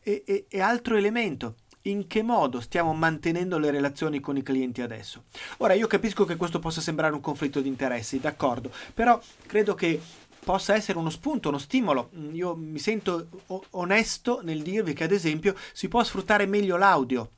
E, 0.00 0.24
e, 0.26 0.46
e 0.48 0.60
altro 0.60 0.96
elemento, 0.96 1.54
in 1.82 2.06
che 2.08 2.22
modo 2.22 2.60
stiamo 2.60 2.92
mantenendo 2.92 3.58
le 3.58 3.70
relazioni 3.70 4.20
con 4.20 4.36
i 4.36 4.42
clienti 4.42 4.82
adesso. 4.82 5.24
Ora 5.58 5.74
io 5.74 5.86
capisco 5.86 6.24
che 6.24 6.36
questo 6.36 6.58
possa 6.58 6.80
sembrare 6.80 7.14
un 7.14 7.20
conflitto 7.20 7.60
di 7.60 7.68
interessi, 7.68 8.18
d'accordo, 8.18 8.72
però 8.92 9.20
credo 9.46 9.74
che 9.74 10.00
possa 10.44 10.74
essere 10.74 10.98
uno 10.98 11.10
spunto, 11.10 11.48
uno 11.48 11.58
stimolo. 11.58 12.10
Io 12.32 12.56
mi 12.56 12.78
sento 12.78 13.28
onesto 13.70 14.40
nel 14.42 14.62
dirvi 14.62 14.92
che 14.92 15.04
ad 15.04 15.12
esempio 15.12 15.54
si 15.72 15.88
può 15.88 16.02
sfruttare 16.02 16.46
meglio 16.46 16.76
l'audio 16.76 17.30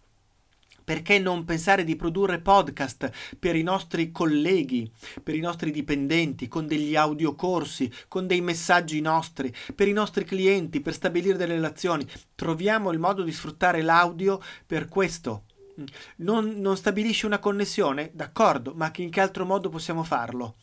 perché 0.84 1.18
non 1.18 1.44
pensare 1.44 1.82
di 1.82 1.96
produrre 1.96 2.40
podcast 2.40 3.10
per 3.38 3.56
i 3.56 3.62
nostri 3.62 4.12
colleghi, 4.12 4.90
per 5.22 5.34
i 5.34 5.40
nostri 5.40 5.70
dipendenti, 5.70 6.46
con 6.46 6.66
degli 6.66 6.94
audiocorsi, 6.94 7.90
con 8.06 8.26
dei 8.26 8.42
messaggi 8.42 9.00
nostri, 9.00 9.52
per 9.74 9.88
i 9.88 9.92
nostri 9.92 10.24
clienti, 10.24 10.80
per 10.80 10.92
stabilire 10.92 11.38
delle 11.38 11.54
relazioni? 11.54 12.06
Troviamo 12.34 12.92
il 12.92 12.98
modo 12.98 13.22
di 13.22 13.32
sfruttare 13.32 13.82
l'audio 13.82 14.40
per 14.66 14.88
questo. 14.88 15.44
Non, 16.16 16.60
non 16.60 16.76
stabilisci 16.76 17.26
una 17.26 17.40
connessione? 17.40 18.10
D'accordo, 18.12 18.74
ma 18.76 18.92
in 18.96 19.10
che 19.10 19.20
altro 19.20 19.44
modo 19.44 19.68
possiamo 19.70 20.04
farlo? 20.04 20.54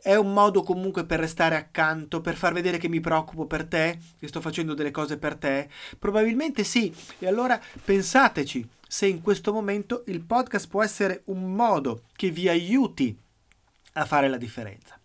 È 0.00 0.14
un 0.14 0.32
modo 0.32 0.62
comunque 0.62 1.04
per 1.04 1.18
restare 1.18 1.56
accanto, 1.56 2.20
per 2.20 2.36
far 2.36 2.52
vedere 2.52 2.78
che 2.78 2.88
mi 2.88 3.00
preoccupo 3.00 3.46
per 3.46 3.66
te, 3.66 3.98
che 4.18 4.28
sto 4.28 4.40
facendo 4.40 4.74
delle 4.74 4.92
cose 4.92 5.18
per 5.18 5.34
te? 5.34 5.68
Probabilmente 5.98 6.62
sì, 6.62 6.94
e 7.18 7.26
allora 7.26 7.60
pensateci 7.84 8.68
se 8.94 9.06
in 9.06 9.22
questo 9.22 9.52
momento 9.52 10.04
il 10.06 10.20
podcast 10.20 10.68
può 10.68 10.80
essere 10.80 11.22
un 11.24 11.52
modo 11.52 12.04
che 12.14 12.30
vi 12.30 12.48
aiuti 12.48 13.18
a 13.94 14.04
fare 14.04 14.28
la 14.28 14.36
differenza. 14.36 14.96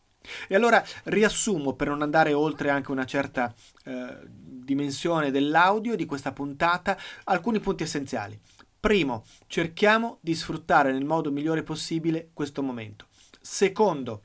E 0.48 0.54
allora 0.54 0.86
riassumo 1.06 1.74
per 1.74 1.88
non 1.88 2.04
andare 2.04 2.32
oltre 2.34 2.70
anche 2.70 2.92
una 2.92 3.06
certa 3.06 3.52
eh, 3.86 4.16
dimensione 4.28 5.32
dell'audio 5.32 5.96
di 5.96 6.06
questa 6.06 6.34
puntata 6.34 7.00
alcuni 7.24 7.60
punti 7.60 7.82
essenziali. 7.82 8.40
Primo, 8.80 9.24
cerchiamo 9.48 10.20
di 10.22 10.36
sfruttare 10.36 10.92
nel 10.92 11.06
modo 11.06 11.32
migliore 11.32 11.64
possibile 11.64 12.30
questo 12.32 12.62
momento. 12.62 13.08
Secondo, 13.42 14.22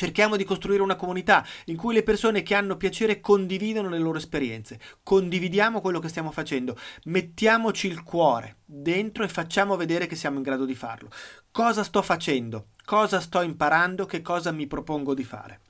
Cerchiamo 0.00 0.36
di 0.36 0.44
costruire 0.44 0.80
una 0.80 0.96
comunità 0.96 1.46
in 1.66 1.76
cui 1.76 1.92
le 1.92 2.02
persone 2.02 2.40
che 2.40 2.54
hanno 2.54 2.78
piacere 2.78 3.20
condividono 3.20 3.90
le 3.90 3.98
loro 3.98 4.16
esperienze, 4.16 4.80
condividiamo 5.02 5.82
quello 5.82 5.98
che 5.98 6.08
stiamo 6.08 6.30
facendo, 6.30 6.74
mettiamoci 7.04 7.86
il 7.86 8.02
cuore 8.02 8.60
dentro 8.64 9.24
e 9.24 9.28
facciamo 9.28 9.76
vedere 9.76 10.06
che 10.06 10.16
siamo 10.16 10.38
in 10.38 10.42
grado 10.42 10.64
di 10.64 10.74
farlo. 10.74 11.10
Cosa 11.50 11.84
sto 11.84 12.00
facendo? 12.00 12.68
Cosa 12.82 13.20
sto 13.20 13.42
imparando? 13.42 14.06
Che 14.06 14.22
cosa 14.22 14.52
mi 14.52 14.66
propongo 14.66 15.12
di 15.12 15.22
fare? 15.22 15.60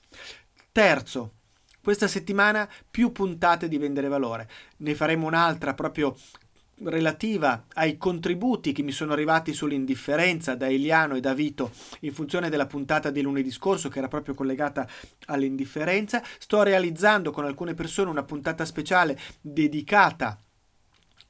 Terzo, 0.70 1.32
questa 1.82 2.06
settimana 2.06 2.70
più 2.88 3.10
puntate 3.10 3.66
di 3.66 3.78
vendere 3.78 4.06
valore. 4.06 4.48
Ne 4.76 4.94
faremo 4.94 5.26
un'altra 5.26 5.74
proprio 5.74 6.16
relativa 6.84 7.66
ai 7.74 7.96
contributi 7.96 8.72
che 8.72 8.82
mi 8.82 8.92
sono 8.92 9.12
arrivati 9.12 9.52
sull'indifferenza 9.52 10.54
da 10.54 10.68
Eliano 10.68 11.14
e 11.14 11.20
da 11.20 11.34
Vito 11.34 11.72
in 12.00 12.12
funzione 12.12 12.48
della 12.48 12.66
puntata 12.66 13.10
di 13.10 13.22
lunedì 13.22 13.50
scorso 13.50 13.88
che 13.88 13.98
era 13.98 14.08
proprio 14.08 14.34
collegata 14.34 14.88
all'indifferenza. 15.26 16.22
Sto 16.38 16.62
realizzando 16.62 17.30
con 17.30 17.44
alcune 17.44 17.74
persone 17.74 18.10
una 18.10 18.24
puntata 18.24 18.64
speciale 18.64 19.18
dedicata 19.40 20.38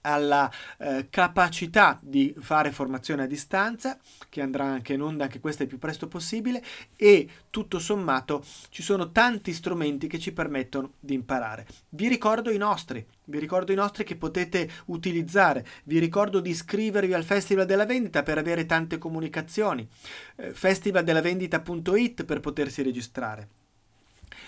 alla 0.02 0.50
eh, 0.78 1.08
capacità 1.10 1.98
di 2.02 2.34
fare 2.38 2.72
formazione 2.72 3.24
a 3.24 3.26
distanza, 3.26 3.98
che 4.28 4.40
andrà 4.40 4.64
anche 4.64 4.94
in 4.94 5.02
onda, 5.02 5.24
anche 5.24 5.40
questa 5.40 5.62
il 5.62 5.68
più 5.68 5.78
presto 5.78 6.08
possibile, 6.08 6.62
e 6.96 7.28
tutto 7.50 7.78
sommato 7.78 8.44
ci 8.70 8.82
sono 8.82 9.10
tanti 9.10 9.52
strumenti 9.52 10.06
che 10.06 10.18
ci 10.18 10.32
permettono 10.32 10.92
di 11.00 11.14
imparare. 11.14 11.66
Vi 11.90 12.08
ricordo 12.08 12.50
i 12.50 12.58
nostri, 12.58 13.04
vi 13.24 13.38
ricordo 13.38 13.72
i 13.72 13.76
nostri 13.76 14.04
che 14.04 14.16
potete 14.16 14.70
utilizzare, 14.86 15.66
vi 15.84 15.98
ricordo 15.98 16.40
di 16.40 16.50
iscrivervi 16.50 17.12
al 17.12 17.24
Festival 17.24 17.66
della 17.66 17.86
Vendita 17.86 18.22
per 18.22 18.38
avere 18.38 18.66
tante 18.66 18.98
comunicazioni, 18.98 19.86
eh, 20.36 20.52
festivaldellavendita.it 20.52 22.24
per 22.24 22.40
potersi 22.40 22.82
registrare. 22.82 23.59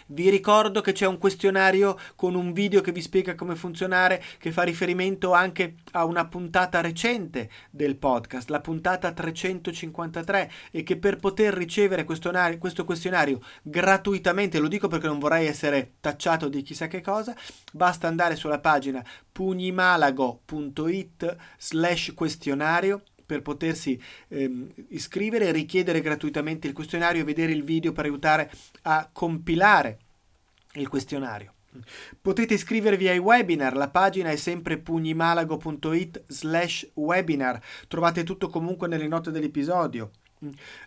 Vi 0.07 0.31
ricordo 0.31 0.81
che 0.81 0.93
c'è 0.93 1.07
un 1.07 1.19
questionario 1.19 1.99
con 2.17 2.35
un 2.35 2.53
video 2.53 2.81
che 2.81 2.93
vi 2.93 3.01
spiega 3.01 3.35
come 3.35 3.57
funzionare, 3.57 4.23
che 4.38 4.53
fa 4.53 4.62
riferimento 4.62 5.33
anche 5.33 5.77
a 5.93 6.05
una 6.05 6.27
puntata 6.27 6.81
recente 6.81 7.51
del 7.71 7.97
podcast, 7.97 8.51
la 8.51 8.61
puntata 8.61 9.12
353, 9.12 10.51
e 10.71 10.83
che 10.83 10.97
per 10.97 11.17
poter 11.17 11.55
ricevere 11.55 12.05
questo 12.05 12.31
questionario 12.85 13.41
gratuitamente, 13.62 14.59
lo 14.59 14.69
dico 14.69 14.88
perché 14.88 15.07
non 15.07 15.19
vorrei 15.19 15.47
essere 15.47 15.95
tacciato 16.01 16.49
di 16.49 16.62
chissà 16.62 16.88
che 16.88 17.01
cosa, 17.01 17.35
basta 17.73 18.09
andare 18.09 18.37
sulla 18.37 18.59
pagina 18.59 19.05
pugnimalago.it 19.33 21.37
slash 21.59 22.12
questionario 22.15 23.03
per 23.33 23.40
potersi 23.40 23.99
ehm, 24.29 24.68
iscrivere, 24.88 25.53
richiedere 25.53 26.03
gratuitamente 26.03 26.66
il 26.66 26.75
questionario 26.75 27.23
e 27.23 27.25
vedere 27.25 27.53
il 27.53 27.64
video 27.64 27.92
per 27.92 28.05
aiutare 28.05 28.51
a 28.83 29.09
compilare 29.11 29.99
il 30.75 30.87
questionario. 30.88 31.55
Potete 32.21 32.53
iscrivervi 32.53 33.09
ai 33.09 33.16
webinar, 33.16 33.75
la 33.75 33.88
pagina 33.88 34.29
è 34.29 34.37
sempre 34.37 34.77
pugnimalago.it 34.77 36.25
slash 36.27 36.90
webinar, 36.92 37.59
trovate 37.88 38.23
tutto 38.23 38.51
comunque 38.51 38.87
nelle 38.87 39.09
note 39.09 39.31
dell'episodio. 39.31 40.11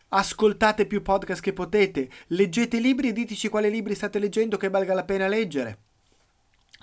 Ascoltate 0.09 0.85
più 0.85 1.01
podcast 1.01 1.41
che 1.41 1.53
potete, 1.53 2.07
leggete 2.27 2.77
libri 2.77 3.07
e 3.07 3.13
diteci 3.13 3.49
quali 3.49 3.71
libri 3.71 3.95
state 3.95 4.19
leggendo 4.19 4.57
che 4.57 4.69
valga 4.69 4.93
la 4.93 5.03
pena 5.03 5.27
leggere. 5.27 5.79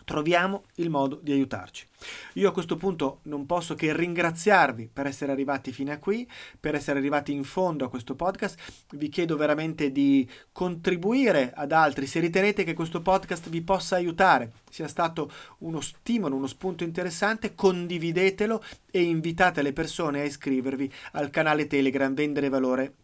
Troviamo 0.05 0.65
il 0.77 0.91
modo 0.91 1.19
di 1.23 1.33
aiutarci. 1.33 1.87
Io 2.35 2.49
a 2.49 2.53
questo 2.53 2.77
punto 2.77 3.21
non 3.23 3.47
posso 3.47 3.75
che 3.75 3.95
ringraziarvi 3.95 4.91
per 4.93 5.07
essere 5.07 5.33
arrivati 5.33 5.73
fino 5.73 5.93
a 5.93 5.99
qui, 5.99 6.29
per 6.59 6.75
essere 6.75 6.99
arrivati 6.99 7.33
in 7.33 7.45
fondo 7.45 7.85
a 7.85 7.89
questo 7.89 8.15
podcast. 8.15 8.59
Vi 8.93 9.09
chiedo 9.09 9.37
veramente 9.37 9.93
di 9.93 10.29
contribuire 10.53 11.53
ad 11.55 11.73
altri 11.73 12.07
se 12.07 12.21
ritenete 12.21 12.65
che 12.65 12.75
questo 12.75 13.01
podcast 13.01 13.49
vi 13.49 13.63
possa 13.63 13.97
aiutare, 13.97 14.53
sia 14.71 14.89
stato 14.89 15.31
uno 15.59 15.81
stimolo, 15.81 16.37
uno 16.37 16.47
spunto 16.47 16.85
interessante, 16.85 17.55
condividetelo 17.55 18.63
e 18.91 19.03
invitate 19.03 19.63
le 19.63 19.73
persone 19.73 20.21
a 20.21 20.25
iscrivervi 20.25 20.93
al 21.13 21.31
canale 21.31 21.67
Telegram 21.67 22.13
venderevalore. 22.15 22.95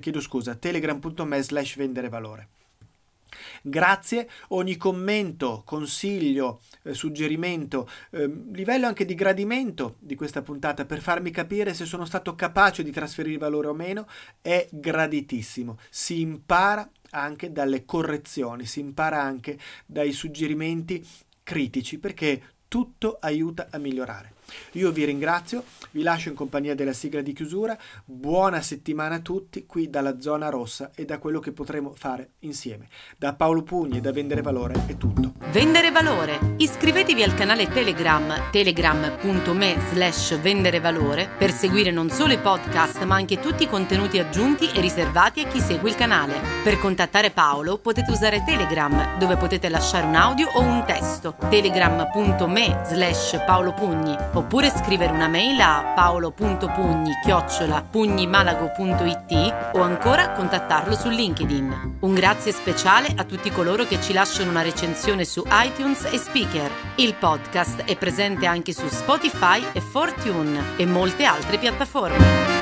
chiedo 0.00 0.20
scusa, 0.20 0.54
telegram.me 0.54 1.42
slash 1.42 1.76
venderevalore. 1.76 2.48
Grazie, 3.62 4.28
ogni 4.48 4.76
commento, 4.76 5.62
consiglio, 5.64 6.60
eh, 6.82 6.94
suggerimento, 6.94 7.88
eh, 8.10 8.26
livello 8.52 8.86
anche 8.86 9.04
di 9.04 9.14
gradimento 9.14 9.96
di 9.98 10.14
questa 10.14 10.42
puntata 10.42 10.84
per 10.84 11.00
farmi 11.00 11.30
capire 11.30 11.74
se 11.74 11.84
sono 11.84 12.04
stato 12.04 12.34
capace 12.34 12.82
di 12.82 12.90
trasferire 12.90 13.38
valore 13.38 13.68
o 13.68 13.74
meno 13.74 14.06
è 14.40 14.68
graditissimo. 14.70 15.78
Si 15.90 16.20
impara 16.20 16.88
anche 17.10 17.52
dalle 17.52 17.84
correzioni, 17.84 18.66
si 18.66 18.80
impara 18.80 19.22
anche 19.22 19.58
dai 19.86 20.12
suggerimenti 20.12 21.04
critici 21.42 21.98
perché 21.98 22.42
tutto 22.68 23.16
aiuta 23.20 23.68
a 23.70 23.78
migliorare. 23.78 24.37
Io 24.72 24.90
vi 24.90 25.04
ringrazio, 25.04 25.64
vi 25.92 26.02
lascio 26.02 26.28
in 26.28 26.34
compagnia 26.34 26.74
della 26.74 26.92
sigla 26.92 27.20
di 27.20 27.32
chiusura, 27.32 27.76
buona 28.04 28.60
settimana 28.62 29.16
a 29.16 29.20
tutti 29.20 29.66
qui 29.66 29.90
dalla 29.90 30.20
zona 30.20 30.48
rossa 30.48 30.90
e 30.94 31.04
da 31.04 31.18
quello 31.18 31.40
che 31.40 31.52
potremo 31.52 31.92
fare 31.96 32.32
insieme. 32.40 32.88
Da 33.16 33.34
Paolo 33.34 33.62
Pugni 33.62 33.98
e 33.98 34.00
da 34.00 34.12
Vendere 34.12 34.42
Valore 34.42 34.74
è 34.86 34.96
tutto. 34.96 35.34
Vendere 35.50 35.90
Valore. 35.90 36.54
Iscrivetevi 36.56 37.22
al 37.22 37.34
canale 37.34 37.68
Telegram 37.68 38.50
telegram.me 38.50 39.76
slash 39.92 40.38
vendere 40.40 40.80
valore 40.80 41.28
per 41.38 41.50
seguire 41.52 41.90
non 41.90 42.10
solo 42.10 42.32
i 42.32 42.38
podcast 42.38 43.02
ma 43.04 43.16
anche 43.16 43.38
tutti 43.40 43.64
i 43.64 43.68
contenuti 43.68 44.18
aggiunti 44.18 44.68
e 44.70 44.80
riservati 44.80 45.40
a 45.40 45.46
chi 45.46 45.60
segue 45.60 45.90
il 45.90 45.96
canale. 45.96 46.40
Per 46.62 46.78
contattare 46.78 47.30
Paolo 47.30 47.78
potete 47.78 48.10
usare 48.10 48.42
Telegram 48.44 49.18
dove 49.18 49.36
potete 49.36 49.68
lasciare 49.68 50.06
un 50.06 50.14
audio 50.14 50.48
o 50.52 50.60
un 50.60 50.84
testo 50.86 51.36
telegram.me 51.48 52.82
slash 52.86 53.42
Paolo 53.44 53.72
Pugni 53.72 54.16
oppure 54.38 54.70
scrivere 54.70 55.12
una 55.12 55.28
mail 55.28 55.60
a 55.60 55.92
paolo.pugni 55.94 57.12
chiocciola 57.24 57.82
pugnimalago.it 57.82 59.72
o 59.72 59.80
ancora 59.80 60.32
contattarlo 60.32 60.94
su 60.94 61.08
LinkedIn. 61.08 61.96
Un 62.00 62.14
grazie 62.14 62.52
speciale 62.52 63.12
a 63.16 63.24
tutti 63.24 63.50
coloro 63.50 63.84
che 63.84 64.00
ci 64.00 64.12
lasciano 64.12 64.50
una 64.50 64.62
recensione 64.62 65.24
su 65.24 65.42
iTunes 65.46 66.04
e 66.04 66.18
Speaker. 66.18 66.70
Il 66.96 67.14
podcast 67.14 67.82
è 67.82 67.96
presente 67.96 68.46
anche 68.46 68.72
su 68.72 68.86
Spotify 68.88 69.64
e 69.72 69.80
Fortune 69.80 70.76
e 70.76 70.86
molte 70.86 71.24
altre 71.24 71.58
piattaforme. 71.58 72.57